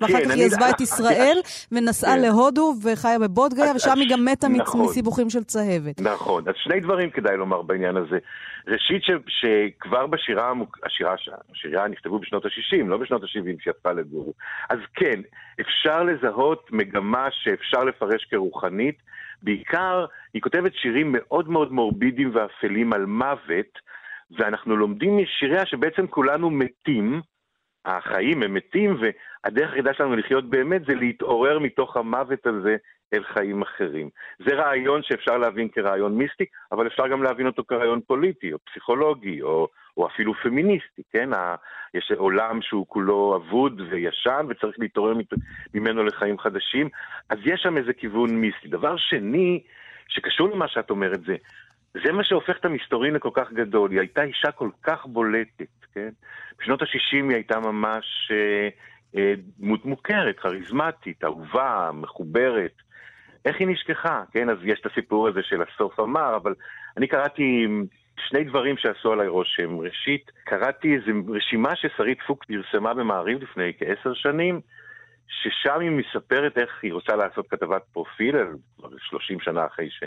[0.00, 1.36] ואחר כן, כך אני- היא עזבה את אני- ישראל
[1.72, 2.22] ונסעה כן.
[2.22, 4.80] להודו וחיה בבודגיה, אז- ושם אז- היא גם מתה נכון.
[4.86, 6.00] מסיבוכים של צהבת.
[6.00, 8.18] נכון, אז שני דברים כדאי לומר בעניין הזה.
[8.68, 10.52] ראשית, ש, שכבר בשירה,
[10.86, 11.14] השירה,
[11.52, 13.30] השירה נכתבו בשנות ה-60, לא בשנות ה-70
[13.64, 14.32] שיצאה לגורו.
[14.70, 15.20] אז כן,
[15.60, 18.96] אפשר לזהות מגמה שאפשר לפרש כרוחנית.
[19.42, 23.78] בעיקר, היא כותבת שירים מאוד מאוד מורבידיים ואפלים על מוות,
[24.38, 27.20] ואנחנו לומדים משיריה שבעצם כולנו מתים,
[27.84, 32.76] החיים הם מתים, והדרך היחידה שלנו לחיות באמת זה להתעורר מתוך המוות הזה
[33.14, 34.08] אל חיים אחרים.
[34.46, 39.42] זה רעיון שאפשר להבין כרעיון מיסטי, אבל אפשר גם להבין אותו כרעיון פוליטי, או פסיכולוגי,
[39.42, 41.32] או, או אפילו פמיניסטי, כן?
[41.32, 41.56] ה,
[41.94, 45.14] יש עולם שהוא כולו אבוד וישן, וצריך להתעורר
[45.74, 46.88] ממנו לחיים חדשים,
[47.28, 48.68] אז יש שם איזה כיוון מיסטי.
[48.68, 49.62] דבר שני,
[50.08, 51.36] שקשור למה שאת אומרת, זה,
[52.04, 53.90] זה מה שהופך את המסתורין לכל כך גדול.
[53.90, 56.10] היא הייתה אישה כל כך בולטת, כן?
[56.58, 58.68] בשנות ה-60 היא הייתה ממש אה,
[59.16, 62.72] אה, דמות מוכרת, כריזמטית, אהובה, מחוברת.
[63.44, 64.50] איך היא נשכחה, כן?
[64.50, 66.54] אז יש את הסיפור הזה של הסוף אמר, אבל
[66.96, 67.66] אני קראתי
[68.28, 69.78] שני דברים שעשו עליי רושם.
[69.78, 74.60] ראשית, קראתי איזו רשימה ששרית פוקס פרסמה במעריב לפני כעשר שנים,
[75.28, 78.36] ששם היא מספרת איך היא רוצה לעשות כתבת פרופיל,
[78.78, 80.04] כבר 30 שנה אחרי ש...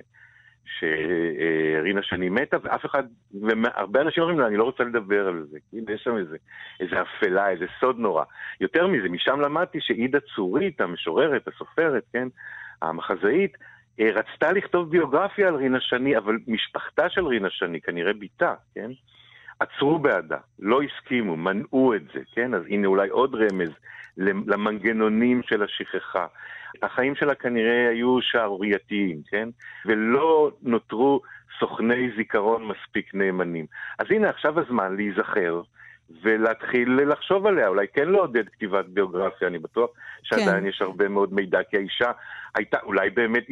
[0.79, 3.03] שרינה שני מתה, ואף אחד,
[3.41, 6.37] והרבה אנשים אומרים לה, אני לא רוצה לדבר על זה, כאילו יש שם איזה,
[6.79, 8.23] איזה אפלה, איזה סוד נורא.
[8.61, 12.27] יותר מזה, משם למדתי שעידה צורית, המשוררת, הסופרת, כן,
[12.81, 13.57] המחזאית,
[13.99, 18.91] רצתה לכתוב ביוגרפיה על רינה שני, אבל משפחתה של רינה שני, כנראה בתה, כן?
[19.59, 22.53] עצרו בעדה, לא הסכימו, מנעו את זה, כן?
[22.53, 23.69] אז הנה אולי עוד רמז
[24.17, 26.25] למנגנונים של השכחה.
[26.83, 29.49] החיים שלה כנראה היו שערורייתיים, כן?
[29.85, 31.21] ולא נותרו
[31.59, 33.65] סוכני זיכרון מספיק נאמנים.
[33.99, 35.61] אז הנה עכשיו הזמן להיזכר.
[36.21, 39.89] ולהתחיל לחשוב עליה, אולי כן לעודד כתיבת ביוגרפיה, אני בטוח
[40.23, 40.65] שעדיין כן.
[40.65, 42.11] יש הרבה מאוד מידע, כי האישה
[42.55, 43.45] הייתה, אולי באמת,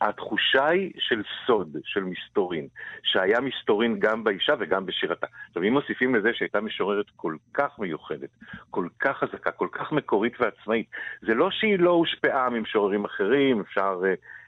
[0.00, 2.68] התחושה היא של סוד, של מסתורין,
[3.02, 5.26] שהיה מסתורין גם באישה וגם בשירתה.
[5.48, 8.30] עכשיו, אם מוסיפים לזה שהייתה משוררת כל כך מיוחדת,
[8.70, 10.86] כל כך חזקה, כל כך מקורית ועצמאית,
[11.22, 14.00] זה לא שהיא לא הושפעה ממשוררים אחרים, אפשר...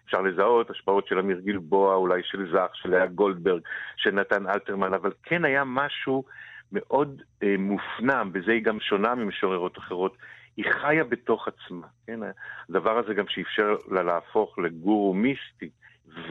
[0.07, 3.61] אפשר לזהות השפעות של אמיר גלבוע, אולי של זך, של לאה גולדברג,
[3.97, 6.25] של נתן אלתרמן, אבל כן היה משהו
[6.73, 10.17] מאוד אה, מופנם, בזה היא גם שונה ממשוררות אחרות,
[10.57, 12.21] היא חיה בתוך עצמה, כן?
[12.69, 15.71] הדבר הזה גם שאפשר לה להפוך לגורו מיסטי,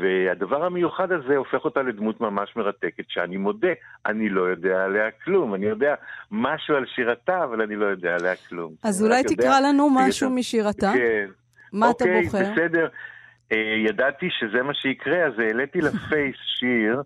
[0.02, 3.68] והדבר המיוחד הזה הופך אותה לדמות ממש מרתקת, שאני מודה,
[4.06, 5.56] אני לא יודע עליה כלום.
[5.56, 5.96] אני יודע
[6.32, 8.74] משהו על שירתה, אבל אני לא יודע עליה כלום.
[8.84, 10.92] אז אולי תקרא יודע, לנו משהו משירתה?
[10.96, 11.30] כן.
[11.74, 12.50] מה אוקיי, אתה בוחר?
[12.50, 12.88] אוקיי, בסדר.
[13.54, 17.02] Uh, ידעתי שזה מה שיקרה, אז העליתי לפייס שיר,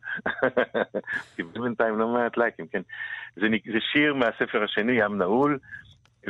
[1.36, 2.82] קיבל בינתיים לא מעט לייקים, כן.
[3.36, 5.60] זה, זה שיר מהספר השני, ים נעול,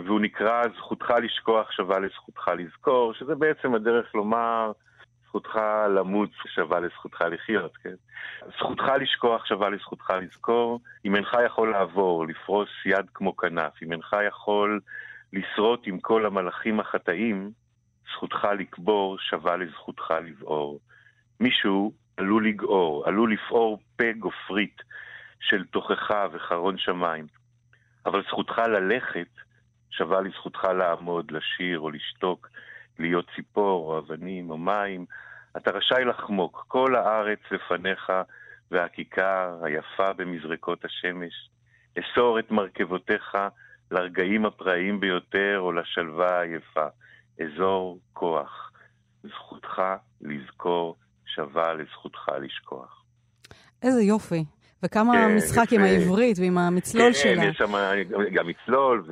[0.05, 4.71] והוא נקרא זכותך לשכוח שווה לזכותך לזכור, שזה בעצם הדרך לומר
[5.27, 5.59] זכותך
[5.95, 7.95] למות שווה לזכותך לחיות, כן?
[8.57, 14.15] זכותך לשכוח שווה לזכותך לזכור, אם אינך יכול לעבור, לפרוס יד כמו כנף, אם אינך
[14.27, 14.79] יכול
[15.33, 17.51] לשרוט עם כל המלאכים החטאים,
[18.13, 20.79] זכותך לקבור שווה לזכותך לבעור.
[21.39, 24.81] מישהו עלול לגעור, עלול לפעור פה גופרית
[25.39, 27.27] של תוכחה וחרון שמיים.
[28.05, 29.27] אבל זכותך ללכת
[29.89, 32.49] שווה לזכותך לעמוד, לשיר או לשתוק,
[32.99, 35.05] להיות ציפור או אבנים או מים.
[35.57, 38.11] אתה רשאי לחמוק, כל הארץ לפניך
[38.71, 41.49] והכיכר היפה במזרקות השמש.
[41.99, 43.37] אסור את מרכבותיך
[43.91, 46.87] לרגעים הפראיים ביותר או לשלווה העייפה.
[47.39, 48.71] אזור כוח.
[49.23, 49.81] זכותך
[50.21, 53.03] לזכור שווה לזכותך לשכוח.
[53.81, 54.45] איזה יופי.
[54.83, 55.75] וכמה כן, משחק יפה.
[55.75, 57.45] עם העברית ועם המצלול כן, שלה.
[57.45, 57.71] יש שם
[58.33, 59.05] גם מצלול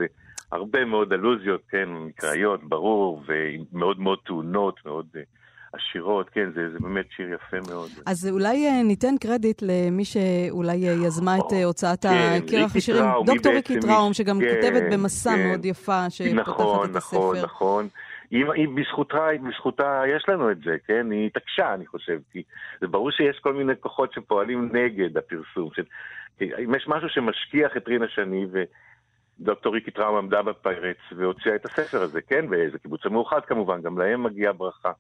[0.52, 5.22] והרבה מאוד אלוזיות, כן, מקראיות, ברור, ומאוד מאוד טעונות, מאוד אה,
[5.74, 7.90] עשירות, כן, זה, זה באמת שיר יפה מאוד.
[8.06, 12.78] אז אולי אה, ניתן קרדיט למי שאולי אה, יזמה את אה, הוצאת כן, כרך ריקי
[12.78, 15.48] השירים, דוקטור ריקי טראום, שגם כן, כותבת במסע כן.
[15.48, 17.46] מאוד יפה, שפותחת נכון, את נכון, הספר.
[17.46, 17.88] נכון.
[18.32, 21.12] היא, היא בזכותה, בזכותה יש לנו את זה, כן?
[21.12, 22.44] היא התעקשה, אני חושב, כי
[22.82, 25.70] זה ברור שיש כל מיני כוחות שפועלים נגד הפרסום.
[25.74, 25.80] ש...
[26.42, 28.46] אם יש משהו שמשכיח את רינה שני,
[29.40, 32.46] ודוקטור ריקי טראום עמדה בפרץ והוציאה את הספר הזה, כן?
[32.52, 34.92] וזה קיבוץ המאוחד כמובן, גם להם מגיעה ברכה.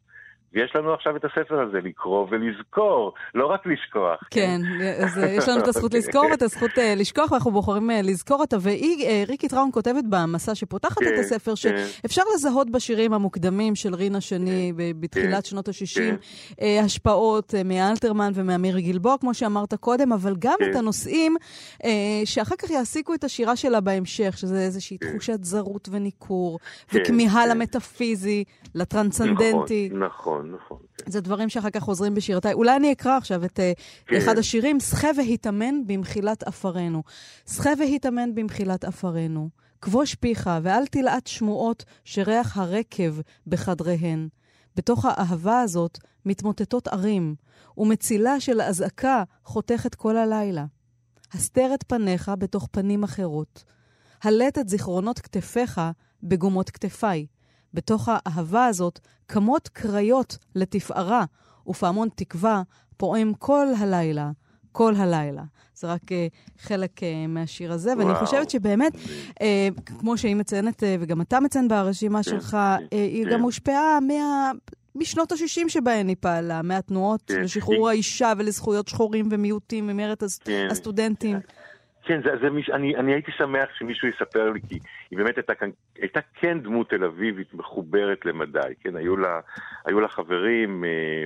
[0.54, 4.20] ויש לנו עכשיו את הספר הזה לקרוא ולזכור, לא רק לשכוח.
[4.32, 4.62] כן,
[5.04, 8.40] אז אה, יש לנו את הזכות לזכור ואת הזכות אה, לשכוח, ואנחנו בוחרים אה, לזכור
[8.40, 8.58] אותה.
[8.62, 11.56] והיא, ריקי טראום כותבת במסע שפותחת כן, את הספר, כן.
[11.56, 16.16] שאפשר לזהות בשירים המוקדמים של רינה שני ב- בתחילת כן, שנות ה-60, כן.
[16.86, 20.72] השפעות מאלתרמן ומאמיר גלבוע, כמו שאמרת קודם, אבל גם כן.
[20.72, 21.36] את הנושאים
[22.26, 25.10] שאחר כך יעסיקו את השירה שלה בהמשך, שזה איזושהי כן.
[25.10, 27.50] תחושת זרות וניכור, כן, וכמיהה כן.
[27.50, 28.44] למטאפיזי,
[28.76, 29.90] לטרנסצנדנטי.
[29.94, 30.78] נכון, נכון, נכון.
[30.98, 31.12] כן.
[31.12, 32.54] זה דברים שאחר כך חוזרים בשירותיי.
[32.54, 33.74] אולי אני אקרא עכשיו את אה,
[34.08, 34.16] כן.
[34.16, 37.04] אחד השירים, שחה והיטמן במחילת עפרנו.
[37.50, 39.50] שחה והיטמן במחילת עפרנו.
[39.82, 44.28] כבוש פיך, ואל תלעט שמועות שריח הרקב בחדריהן.
[44.76, 47.36] בתוך האהבה הזאת מתמוטטות ערים,
[47.78, 50.66] ומצילה של אזעקה חותכת כל הלילה.
[51.34, 53.64] הסתר את פניך בתוך פנים אחרות.
[54.24, 55.82] הלט את זיכרונות כתפיך
[56.24, 57.26] בגומות כתפיי.
[57.74, 61.26] בתוך האהבה הזאת קמות קריות לתפארה,
[61.68, 62.62] ופעמון תקווה
[62.98, 64.32] פועם כל הלילה,
[64.72, 65.44] כל הלילה.
[65.76, 66.16] זה רק uh,
[66.62, 68.26] חלק uh, מהשיר הזה, ואני וואו.
[68.26, 69.38] חושבת שבאמת, uh,
[69.86, 73.32] כמו שהיא מציינת, uh, וגם אתה מציין ברשימה שלך, uh, היא כן.
[73.32, 74.52] גם הושפעה מה...
[74.96, 77.42] משנות ה-60 שבהן היא פעלה, מהתנועות כן.
[77.42, 80.68] לשחרור האישה ולזכויות שחורים ומיעוטים ממרד הס- כן.
[80.72, 81.40] הסטודנטים.
[82.04, 84.80] כן, זה, זה מיש, אני, אני הייתי שמח שמישהו יספר לי, כי
[85.12, 85.54] היא באמת הייתה,
[85.96, 89.40] הייתה כן דמות תל אביבית מחוברת למדי, כן, היו לה,
[89.86, 91.26] היו לה חברים, אה,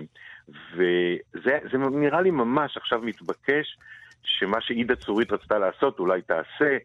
[0.49, 3.77] וזה זה נראה לי ממש עכשיו מתבקש,
[4.23, 6.77] שמה שעידה צורית רצתה לעשות אולי תעשה,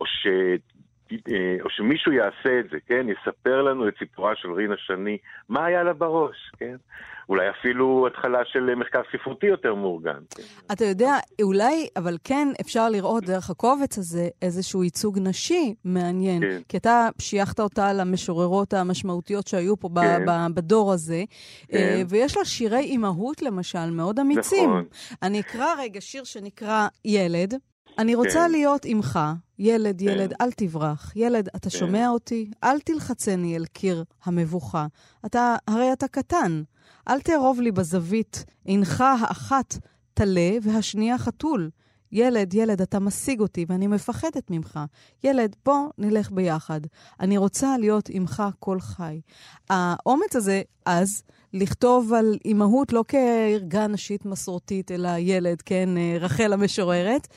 [0.00, 0.26] או, ש,
[1.62, 5.82] או שמישהו יעשה את זה, כן, יספר לנו את סיפורה של רינה שני, מה היה
[5.82, 6.76] לה בראש, כן?
[7.28, 10.20] אולי אפילו התחלה של מחקר ספרותי יותר מאורגן.
[10.30, 10.42] כן?
[10.72, 16.42] אתה יודע, אולי, אבל כן אפשר לראות דרך הקובץ הזה איזשהו ייצוג נשי מעניין.
[16.42, 16.60] כן.
[16.68, 20.54] כי אתה שייכת אותה למשוררות המשמעותיות שהיו פה כן.
[20.54, 21.24] בדור הזה,
[21.68, 21.76] כן.
[21.76, 24.70] אה, ויש לה שירי אימהות, למשל, מאוד אמיצים.
[24.70, 24.84] נכון.
[25.22, 27.54] אני אקרא רגע שיר שנקרא ילד.
[27.98, 28.50] אני רוצה כן.
[28.50, 29.18] להיות עמך,
[29.58, 31.12] ילד, ילד, אל תברח.
[31.16, 31.78] ילד, אתה כן.
[31.78, 32.50] שומע אותי?
[32.64, 34.86] אל תלחצני אל קיר המבוכה.
[35.26, 36.62] אתה, הרי אתה קטן.
[37.08, 39.78] אל תערוב לי בזווית, עינך האחת
[40.14, 41.70] טלה והשנייה חתול.
[42.12, 44.80] ילד, ילד, אתה משיג אותי ואני מפחדת ממך.
[45.24, 46.80] ילד, בוא נלך ביחד.
[47.20, 49.20] אני רוצה להיות עמך כל חי.
[49.70, 51.22] האומץ הזה, אז,
[51.54, 57.28] לכתוב על אימהות לא כערגה נשית מסורתית, אלא ילד, כן, אה, רחל המשוררת,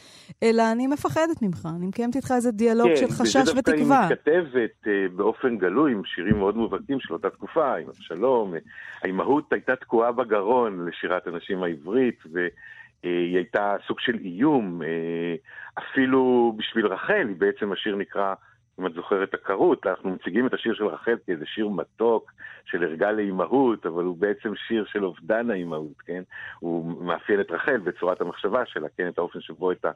[0.44, 1.68] אלא אני מפחדת ממך.
[1.78, 4.08] אני מקיימת איתך איזה דיאלוג של חשש וזה דווקא ותקווה.
[4.08, 8.54] היא מתכתבת אה, באופן גלוי עם שירים מאוד מובהקים של אותה תקופה, עם אבשלום.
[8.54, 8.60] אה,
[9.04, 14.82] האימהות הייתה תקועה בגרון לשירת הנשים העברית, והיא הייתה סוג של איום.
[14.82, 15.36] אה,
[15.84, 18.34] אפילו בשביל רחל, בעצם השיר נקרא,
[18.80, 19.88] אם את זוכרת, עקרות.
[19.88, 22.32] אנחנו מציגים את השיר של רחל כאיזה שיר מתוק
[22.66, 26.24] של ערגה לאימהות, אבל הוא בעצם שיר של אובדן האימהות, כן?
[26.60, 29.08] הוא מאפיין את רחל בצורת המחשבה שלה, כן?
[29.08, 29.92] את האופן שבו את ה...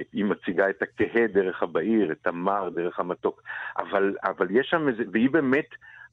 [0.00, 3.42] את- היא מציגה את הכהה דרך הבעיר, את המר דרך המתוק.
[3.78, 5.68] אבל, אבל יש שם איזה, והיא באמת,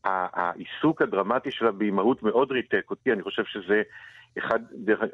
[0.06, 3.82] העיסוק הדרמטי שלה באימהות מאוד ריתק אותי, אני חושב שזה
[4.38, 4.60] אחד,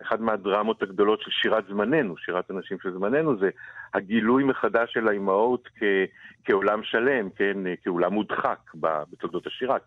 [0.01, 3.49] אחד מהדרמות הגדולות של שירת זמננו, שירת הנשים של זמננו, זה
[3.93, 5.83] הגילוי מחדש של האימהות כ,
[6.45, 9.77] כעולם שלם, כן, כעולם מודחק בתולדות השירה.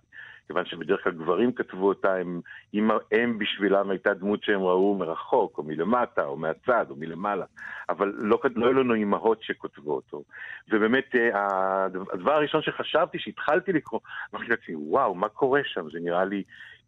[0.51, 2.41] כיוון שבדרך כלל גברים כתבו אותה, הם,
[2.75, 7.45] אם הם בשבילם הייתה דמות שהם ראו מרחוק, או מלמטה, או מהצד, או מלמעלה.
[7.89, 10.23] אבל לא, לא היו לנו אימהות שכותבו אותו.
[10.71, 14.01] ובאמת, אה, הדבר הראשון שחשבתי, שהתחלתי לקרוא,
[14.35, 15.91] אמרתי לעצמי, וואו, מה קורה שם?
[15.93, 16.43] זה נראה לי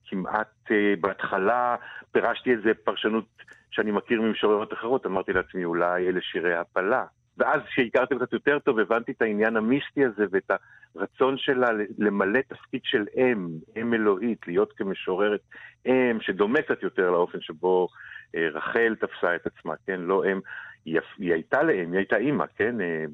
[0.06, 1.76] כמעט, אה, בהתחלה
[2.12, 3.26] פירשתי איזה פרשנות
[3.70, 7.04] שאני מכיר ממשוררות אחרות, אמרתי לעצמי, אולי אלה שירי הפלה.
[7.38, 10.50] ואז כשהכרתי קצת יותר טוב, הבנתי את העניין המיסטי הזה ואת
[10.96, 11.68] הרצון שלה
[11.98, 15.40] למלא תפקיד של אם, אם אלוהית, להיות כמשוררת
[15.86, 17.88] אם, שדומה קצת יותר לאופן שבו
[18.36, 20.00] אה, רחל תפסה את עצמה, כן?
[20.00, 20.40] לא אם,
[20.84, 22.80] היא, היא הייתה לאם, היא הייתה אימא, כן?
[22.80, 23.04] אה,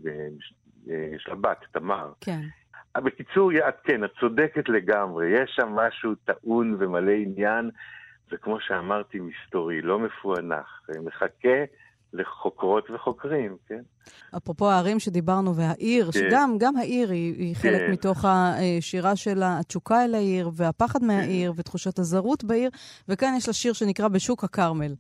[0.90, 2.12] אה, יש לה בת, תמר.
[2.20, 2.40] כן.
[2.96, 7.70] בקיצור, את כן, את צודקת לגמרי, יש שם משהו טעון ומלא עניין,
[8.32, 11.64] וכמו שאמרתי, מסתורי, לא מפוענח, מחכה
[12.12, 13.82] לחוקרות וחוקרים, כן.
[14.36, 16.20] אפרופו הערים שדיברנו והעיר, כן.
[16.20, 17.60] שגם גם העיר היא, היא כן.
[17.60, 21.60] חלק מתוך השירה של התשוקה אל העיר והפחד מהעיר כן.
[21.60, 22.70] ותחושת הזרות בעיר,
[23.08, 24.94] וכאן יש לה שיר שנקרא בשוק הכרמל.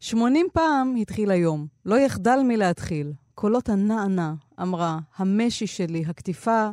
[0.00, 3.12] 80 פעם התחיל היום, לא יחדל מלהתחיל.
[3.34, 6.68] קולות הנענה, אמרה, המשי שלי, הקטיפה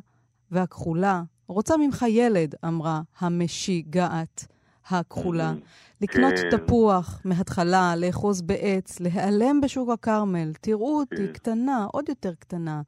[0.51, 1.23] והכחולה.
[1.47, 4.47] רוצה ממך ילד, אמרה המשיגעת.
[4.89, 5.53] הכחולה.
[6.01, 6.57] לקנות כן.
[6.57, 11.33] תפוח מהתחלה, לאחוז בעץ, להיעלם בשוק הכרמל, תראו אותי כן.
[11.33, 12.81] קטנה, עוד יותר קטנה,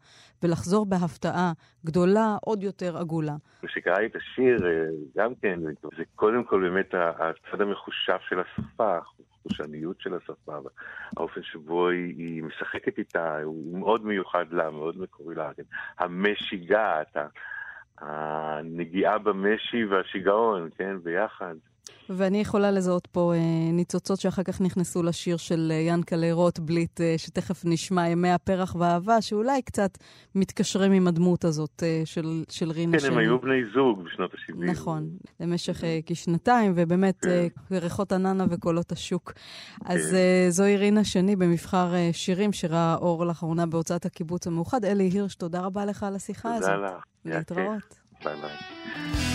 [0.43, 1.52] ולחזור בהפתעה
[1.86, 3.36] גדולה, עוד יותר עגולה.
[3.65, 4.86] כשקראתי את השיר, אה,
[5.17, 5.60] גם כן,
[5.97, 10.58] זה קודם כל באמת הצד המחושב של השפה, החושניות של השפה,
[11.17, 15.54] האופן שבו היא, היא משחקת איתה, הוא מאוד מיוחד לה, מאוד מקורי לה.
[15.54, 15.63] כן.
[15.99, 17.17] המשיגעת,
[17.97, 21.56] הנגיעה במשי והשיגעון, כן, ביחד.
[22.10, 23.39] ואני יכולה לזהות פה אה,
[23.74, 29.22] ניצוצות שאחר כך נכנסו לשיר של אה, ינקלה רוטבליט, אה, שתכף נשמע, ימי הפרח והאהבה,
[29.22, 29.98] שאולי קצת
[30.36, 33.10] מתקשרים עם הדמות הזאת אה, של, של רינה שלי.
[33.10, 34.72] כן, הם היו בני זוג בשנות ה-70.
[34.72, 37.30] נכון, למשך אה, כשנתיים, ובאמת כן.
[37.72, 39.34] אה, ריחות עננה וקולות השוק.
[39.86, 40.16] אז כן.
[40.16, 44.86] אה, זוהי רינה שני במבחר אה, שירים שראה אור לאחרונה בהוצאת הקיבוץ המאוחד.
[44.86, 46.80] אלי הירש, תודה רבה לך על השיחה תודה הזאת.
[46.80, 47.04] תודה לך.
[47.26, 48.00] להתראות.
[48.24, 49.33] ביי ביי.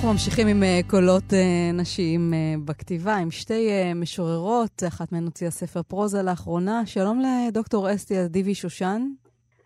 [0.00, 5.50] אנחנו ממשיכים עם uh, קולות uh, נשיים uh, בכתיבה, עם שתי משוררות, אחת מהן הוציאה
[5.50, 6.86] ספר פרוזה לאחרונה.
[6.86, 9.02] שלום לדוקטור אסתי אדיבי שושן.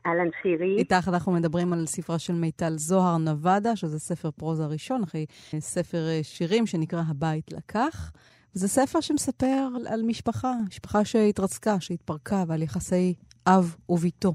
[0.07, 0.77] אהלן שירי.
[0.79, 5.27] איתך אנחנו מדברים על ספרה של מיטל זוהר נבדה, שזה ספר פרוזה ראשון, אחרי
[5.59, 8.13] ספר שירים שנקרא הבית לקח.
[8.53, 13.15] זה ספר שמספר על משפחה, משפחה שהתרסקה, שהתפרקה, ועל יחסי
[13.47, 14.35] אב וביתו.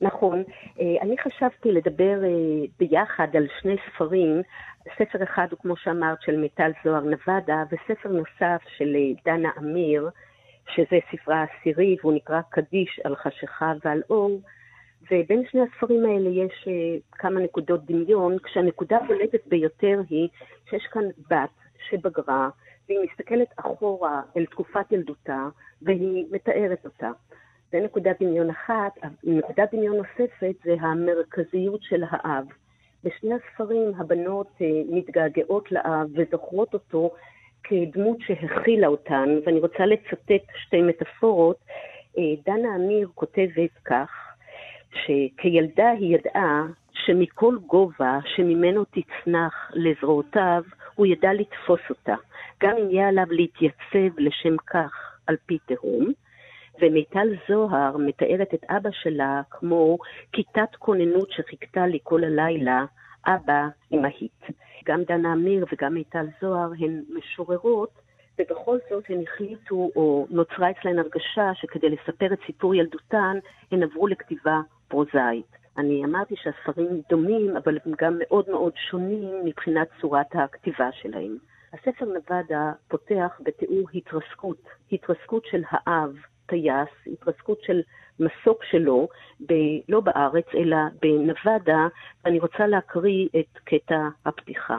[0.00, 0.42] נכון.
[1.02, 2.20] אני חשבתי לדבר
[2.78, 4.42] ביחד על שני ספרים
[4.98, 10.10] ספר אחד הוא, כמו שאמרת, של מיטל זוהר נבדה, וספר נוסף של אה, דנה אמיר,
[10.74, 14.40] שזה ספרה העשירי, והוא נקרא קדיש על חשיכה ועל אור.
[15.10, 20.28] ובין שני הספרים האלה יש uh, כמה נקודות דמיון, כשהנקודה הבולטת ביותר היא
[20.70, 21.50] שיש כאן בת
[21.88, 22.48] שבגרה,
[22.88, 25.48] והיא מסתכלת אחורה אל תקופת ילדותה,
[25.82, 27.10] והיא מתארת אותה.
[27.72, 28.92] זה נקודת דמיון אחת.
[29.24, 32.44] נקודת דמיון נוספת זה המרכזיות של האב.
[33.04, 37.10] בשני הספרים הבנות אה, מתגעגעות לאב וזוכרות אותו
[37.64, 41.56] כדמות שהכילה אותן, ואני רוצה לצטט שתי מטאפורות.
[42.18, 44.10] אה, דנה אמיר כותבת כך,
[44.92, 50.62] שכילדה היא ידעה שמכל גובה שממנו תצנח לזרועותיו,
[50.94, 52.14] הוא ידע לתפוס אותה,
[52.62, 56.12] גם אם יהיה עליו להתייצב לשם כך על פי תהום.
[56.80, 59.98] ומיטל זוהר מתארת את אבא שלה כמו
[60.32, 62.84] כיתת כוננות שחיכתה לי כל הלילה,
[63.26, 64.42] אבא אמהית.
[64.84, 67.90] גם דנה אמיר וגם מיטל זוהר הן משוררות,
[68.38, 73.38] ובכל זאת הן החליטו, או נוצרה אצלהן הרגשה שכדי לספר את סיפור ילדותן,
[73.72, 75.56] הן עברו לכתיבה פרוזאית.
[75.78, 81.36] אני אמרתי שהספרים דומים, אבל הם גם מאוד מאוד שונים מבחינת צורת הכתיבה שלהם.
[81.72, 86.14] הספר נבדה פותח בתיאור התרסקות, התרסקות של האב,
[86.52, 87.80] טייס, התרסקות של
[88.20, 89.08] מסוק שלו,
[89.46, 89.52] ב,
[89.88, 91.86] לא בארץ, אלא בנבדה,
[92.24, 94.78] ואני רוצה להקריא את קטע הפתיחה.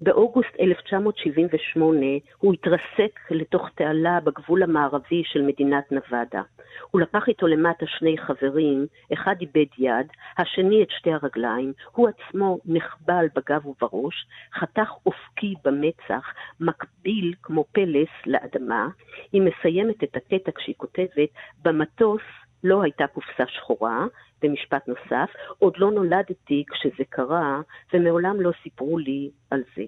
[0.00, 2.06] באוגוסט 1978
[2.38, 6.42] הוא התרסק לתוך תעלה בגבול המערבי של מדינת נבדה.
[6.90, 10.06] הוא לקח איתו למטה שני חברים, אחד איבד יד,
[10.38, 18.08] השני את שתי הרגליים, הוא עצמו נחבל בגב ובראש, חתך אופקי במצח, מקביל כמו פלס
[18.26, 18.88] לאדמה.
[19.32, 21.28] היא מסיימת את הקטע כשהיא כותבת,
[21.62, 22.22] במטוס
[22.66, 24.06] לא הייתה קופסה שחורה,
[24.42, 27.60] במשפט נוסף, עוד לא נולדתי כשזה קרה,
[27.92, 29.82] ומעולם לא סיפרו לי על זה.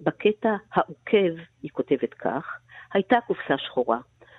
[0.00, 2.58] בקטע העוקב, היא כותבת כך,
[2.94, 3.98] הייתה קופסה שחורה.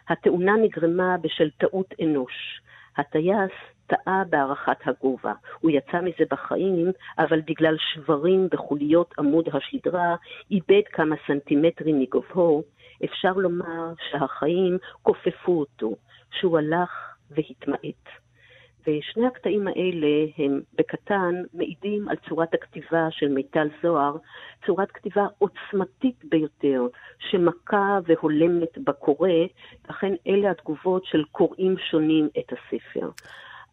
[0.10, 2.62] התאונה נגרמה בשל טעות אנוש.
[2.98, 3.52] הטייס
[3.88, 5.34] טעה בהערכת הגובה.
[5.60, 10.16] הוא יצא מזה בחיים, אבל בגלל שברים בחוליות עמוד השדרה,
[10.52, 12.64] איבד כמה סנטימטרים מגובהו.
[13.06, 15.96] אפשר לומר שהחיים כופפו אותו,
[16.32, 16.90] שהוא הלך
[17.32, 18.10] והתמעט.
[18.88, 24.18] ושני הקטעים האלה הם בקטן מעידים על צורת הכתיבה של מיטל זוהר,
[24.66, 26.88] צורת כתיבה עוצמתית ביותר,
[27.20, 29.30] שמכה והולמת בקורא,
[29.90, 33.10] לכן אלה התגובות של קוראים שונים את הספר.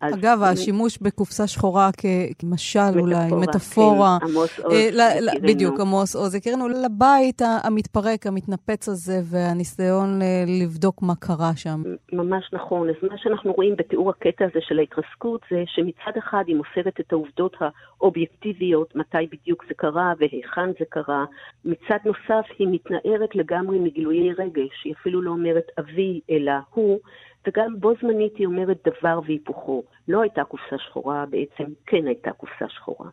[0.01, 0.53] אגב, אני...
[0.53, 1.91] השימוש בקופסה שחורה
[2.39, 4.19] כמשל מטפורה, אולי, מטאפורה.
[4.21, 4.73] כן, עמוס עוז.
[4.73, 4.89] אה,
[5.21, 6.35] ל, בדיוק, עמוס עוז.
[6.35, 11.83] הכירנו לבית המתפרק, המתנפץ הזה, והניסיון לבדוק מה קרה שם.
[12.13, 12.89] ממש נכון.
[12.89, 17.13] אז מה שאנחנו רואים בתיאור הקטע הזה של ההתרסקות, זה שמצד אחד היא מוסרת את
[17.13, 21.25] העובדות האובייקטיביות, מתי בדיוק זה קרה והיכן זה קרה.
[21.65, 24.85] מצד נוסף, היא מתנערת לגמרי מגילויי רגש.
[24.85, 26.99] היא אפילו לא אומרת אבי, אלא הוא.
[27.47, 29.83] וגם בו זמנית היא אומרת דבר והיפוכו.
[30.09, 33.11] לא הייתה קופסה שחורה, בעצם כן הייתה קופסה שחורה.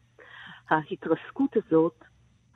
[0.69, 2.03] ההתרסקות הזאת,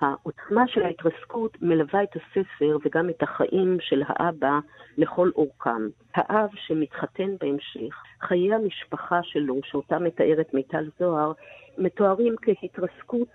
[0.02, 4.60] העוצמה של ההתרסקות מלווה את הספר וגם את החיים של האבא
[4.98, 5.88] לכל אורכם.
[6.16, 11.32] האב שמתחתן בהמשך, חיי המשפחה שלו, שאותה מתארת מיטל זוהר,
[11.78, 13.28] מתוארים כהתרסקות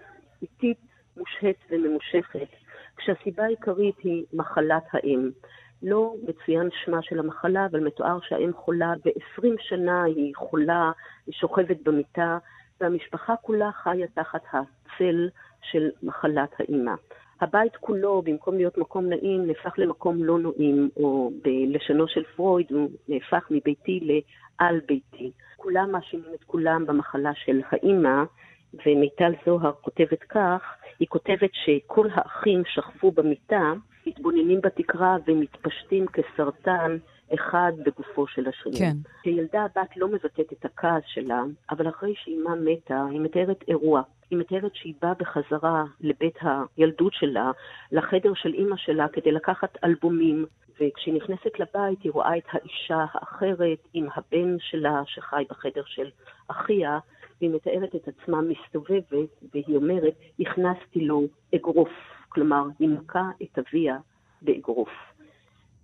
[0.43, 0.78] איטית,
[1.16, 2.49] מושהת וממושכת,
[2.97, 5.30] כשהסיבה העיקרית היא מחלת האם.
[5.82, 10.92] לא מצוין שמה של המחלה, אבל מתואר שהאם חולה, ו-20 שנה היא חולה,
[11.26, 12.38] היא שוכבת במיטה,
[12.80, 15.28] והמשפחה כולה חיה תחת הצל
[15.62, 16.94] של מחלת האימא.
[17.40, 22.90] הבית כולו, במקום להיות מקום נעים, נהפך למקום לא נעים, או בלשונו של פרויד, הוא
[23.08, 25.30] נהפך מביתי לעל ביתי.
[25.56, 28.22] כולם מאשימים את כולם במחלה של האימא,
[28.86, 33.72] ומיטל זוהר כותבת כך, היא כותבת שכל האחים שכבו במיטה,
[34.07, 36.96] מתבוננים בתקרה ומתפשטים כסרטן
[37.34, 38.78] אחד בגופו של השני.
[38.78, 38.96] כן.
[39.22, 44.03] כשילדה הבת לא מבטאת את הכעס שלה, אבל אחרי שאימה מתה, היא מתארת אירוע.
[44.30, 46.38] היא מתארת שהיא באה בחזרה לבית
[46.76, 47.50] הילדות שלה,
[47.92, 50.46] לחדר של אימא שלה, כדי לקחת אלבומים,
[50.80, 56.11] וכשהיא נכנסת לבית היא רואה את האישה האחרת עם הבן שלה שחי בחדר של
[56.48, 56.98] אחיה,
[57.40, 61.22] והיא מתארת את עצמה מסתובבת, והיא אומרת, הכנסתי לו
[61.55, 62.21] אגרוף.
[62.34, 63.96] כלומר, היא מכה את אביה
[64.42, 64.90] באגרוף.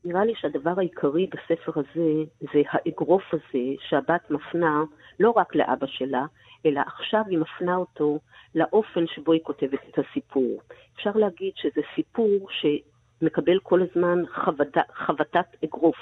[0.04, 4.82] נראה לי שהדבר העיקרי בספר הזה זה האגרוף הזה שהבת מפנה
[5.20, 6.26] לא רק לאבא שלה,
[6.66, 8.18] אלא עכשיו היא מפנה אותו
[8.54, 10.60] לאופן שבו היא כותבת את הסיפור.
[10.96, 15.98] אפשר להגיד שזה סיפור שמקבל כל הזמן חבט, חבטת אגרוף.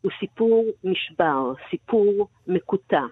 [0.00, 3.02] הוא סיפור נשבר, סיפור מקוטע,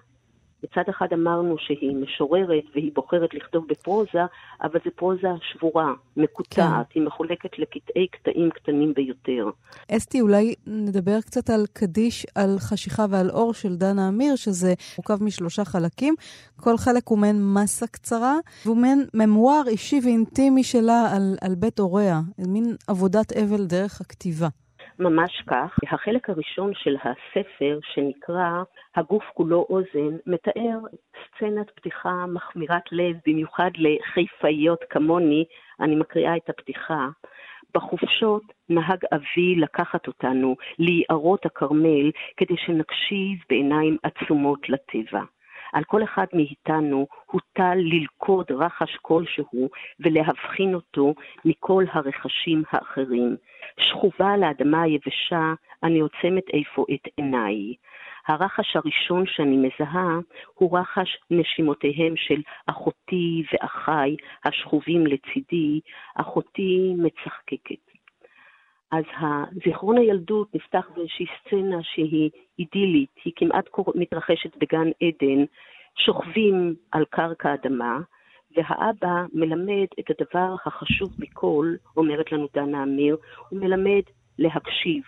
[0.63, 4.21] מצד אחד אמרנו שהיא משוררת והיא בוחרת לכתוב בפרוזה,
[4.61, 6.99] אבל זו פרוזה שבורה, מקוטעת, כן.
[6.99, 9.49] היא מחולקת לקטעי קטעים קטנים ביותר.
[9.91, 15.23] אסתי, אולי נדבר קצת על קדיש, על חשיכה ועל אור של דנה אמיר, שזה מורכב
[15.23, 16.15] משלושה חלקים.
[16.61, 18.35] כל חלק הוא מעין מסה קצרה,
[18.65, 24.47] והוא מעין ממואר אישי ואינטימי שלה על, על בית הוריה, מין עבודת אבל דרך הכתיבה.
[24.99, 25.77] ממש כך.
[25.91, 28.63] החלק הראשון של הספר, שנקרא
[28.95, 30.79] הגוף כולו אוזן, מתאר
[31.27, 35.45] סצנת פתיחה מחמירת לב, במיוחד לחיפאיות כמוני,
[35.79, 37.07] אני מקריאה את הפתיחה.
[37.73, 45.21] בחופשות נהג אבי לקחת אותנו ליערות הכרמל כדי שנקשיב בעיניים עצומות לטבע.
[45.73, 49.69] על כל אחד מאיתנו הוטל ללכוד רחש כלשהו
[49.99, 51.13] ולהבחין אותו
[51.45, 53.35] מכל הרכשים האחרים.
[53.79, 55.53] שכובה על האדמה היבשה,
[55.83, 57.73] אני עוצמת איפה את עיניי.
[58.27, 60.19] הרחש הראשון שאני מזהה
[60.53, 64.15] הוא רחש נשימותיהם של אחותי ואחיי
[64.45, 65.79] השכובים לצידי,
[66.15, 67.87] אחותי מצחקקת.
[68.91, 69.03] אז
[69.65, 75.43] זיכרון הילדות נפתח באיזושהי סצנה שהיא אידילית, היא כמעט מתרחשת בגן עדן,
[75.95, 77.99] שוכבים על קרקע אדמה,
[78.57, 83.17] והאבא מלמד את הדבר החשוב מכל, אומרת לנו דנה אמיר,
[83.49, 84.01] הוא מלמד
[84.39, 85.03] להקשיב.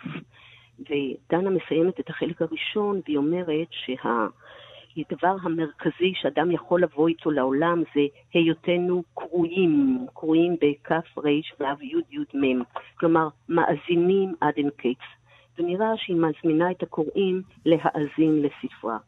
[0.80, 8.00] ודנה מסיימת את החלק הראשון והיא אומרת שהדבר המרכזי שאדם יכול לבוא איתו לעולם זה
[8.34, 12.62] היותנו קרויים, קרויים בכף ריש ואב יוד יוד מם,
[12.94, 15.20] כלומר מאזינים עד אין קץ.
[15.58, 18.98] ונראה שהיא מזמינה את הקוראים להאזין לספרה.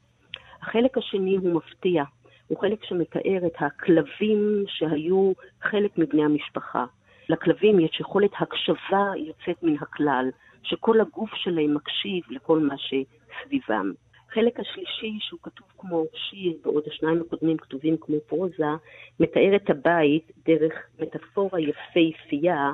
[0.63, 2.05] החלק השני הוא מפתיע,
[2.53, 5.33] הוא חלק שמתאר את הכלבים שהיו
[5.63, 6.85] חלק מבני המשפחה.
[7.29, 10.31] לכלבים יש יכולת הקשבה יוצאת מן הכלל,
[10.63, 13.93] שכל הגוף שלהם מקשיב לכל מה שסביבם.
[14.29, 18.73] החלק השלישי, שהוא כתוב כמו שיר, בעוד השניים הקודמים כתובים כמו פרוזה,
[19.21, 22.73] מתאר את הבית דרך מטאפורה יפהפייה,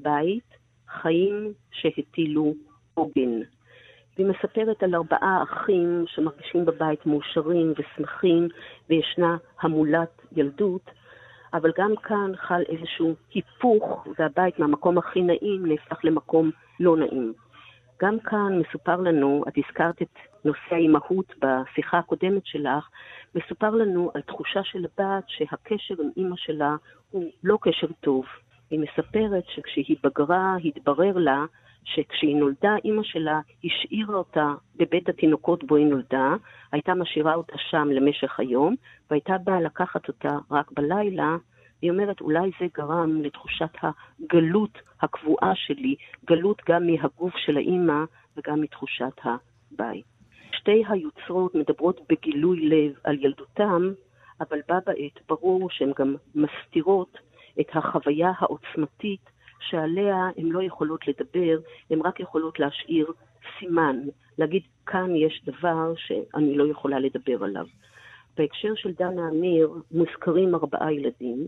[0.00, 0.56] בית,
[0.88, 2.54] חיים שהטילו
[2.94, 3.40] עוגן.
[4.16, 8.48] והיא מספרת על ארבעה אחים שמרגישים בבית מאושרים ושמחים,
[8.88, 10.90] וישנה המולת ילדות,
[11.54, 16.50] אבל גם כאן חל איזשהו היפוך, והבית מהמקום הכי נעים נהפך למקום
[16.80, 17.32] לא נעים.
[18.02, 22.88] גם כאן מסופר לנו, את הזכרת את נושא האימהות בשיחה הקודמת שלך,
[23.34, 26.76] מסופר לנו על תחושה של הבת שהקשר עם אימא שלה
[27.10, 28.24] הוא לא קשר טוב.
[28.70, 31.44] היא מספרת שכשהיא בגרה, התברר לה
[31.84, 36.34] שכשהיא נולדה, אימא שלה השאירה אותה בבית התינוקות בו היא נולדה,
[36.72, 38.74] הייתה משאירה אותה שם למשך היום,
[39.10, 41.36] והייתה באה לקחת אותה רק בלילה.
[41.82, 48.04] היא אומרת, אולי זה גרם לתחושת הגלות הקבועה שלי, גלות גם מהגוף של האימא
[48.36, 50.04] וגם מתחושת הבית.
[50.52, 53.92] שתי היוצרות מדברות בגילוי לב על ילדותם,
[54.40, 57.18] אבל בה בעת ברור שהן גם מסתירות
[57.60, 59.30] את החוויה העוצמתית
[59.70, 61.58] שעליה הן לא יכולות לדבר,
[61.90, 63.06] הן רק יכולות להשאיר
[63.58, 63.96] סימן,
[64.38, 67.66] להגיד, כאן יש דבר שאני לא יכולה לדבר עליו.
[68.36, 71.46] בהקשר של דנה אמיר מוזכרים ארבעה ילדים,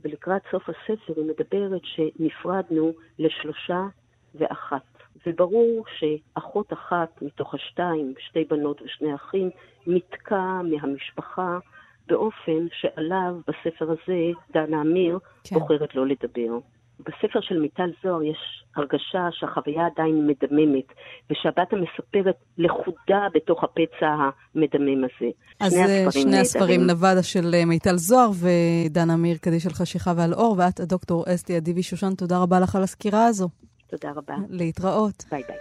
[0.00, 3.86] ולקראת סוף הספר היא מדברת שנפרדנו לשלושה
[4.34, 4.82] ואחת.
[5.26, 9.50] וברור שאחות אחת מתוך השתיים, שתי בנות ושני אחים,
[9.86, 11.58] נתקע מהמשפחה
[12.06, 15.58] באופן שעליו בספר הזה דנה אמיר כן.
[15.58, 16.58] בוחרת לא לדבר.
[17.00, 20.84] בספר של מיטל זוהר יש הרגשה שהחוויה עדיין מדממת,
[21.30, 24.16] ושהבת המספרת לכודה בתוך הפצע
[24.54, 25.30] המדמם הזה.
[25.60, 30.12] אז שני הספרים, שני הספרים נבדה של אה, מיטל זוהר ודנה אמיר, קדיש על חשיכה
[30.16, 33.48] ועל אור, ואת, הדוקטור אסתי אדיבי שושן, תודה רבה לך על הסקירה הזו.
[33.90, 34.34] תודה רבה.
[34.48, 35.24] להתראות.
[35.30, 35.56] ביי ביי.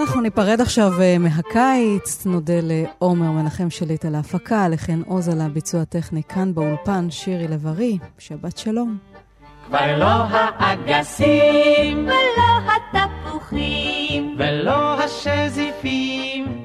[0.00, 5.80] אנחנו ניפרד עכשיו אה, מהקיץ, נודה לעומר מנחם שליט על ההפקה, לחן עוז על הביצוע
[5.80, 9.13] הטכני כאן באולפן, שירי לב-ארי, שבת שלום.
[9.66, 10.26] כבר לא
[10.58, 16.63] האגסים, ולא התפוחים, ולא השזיפים.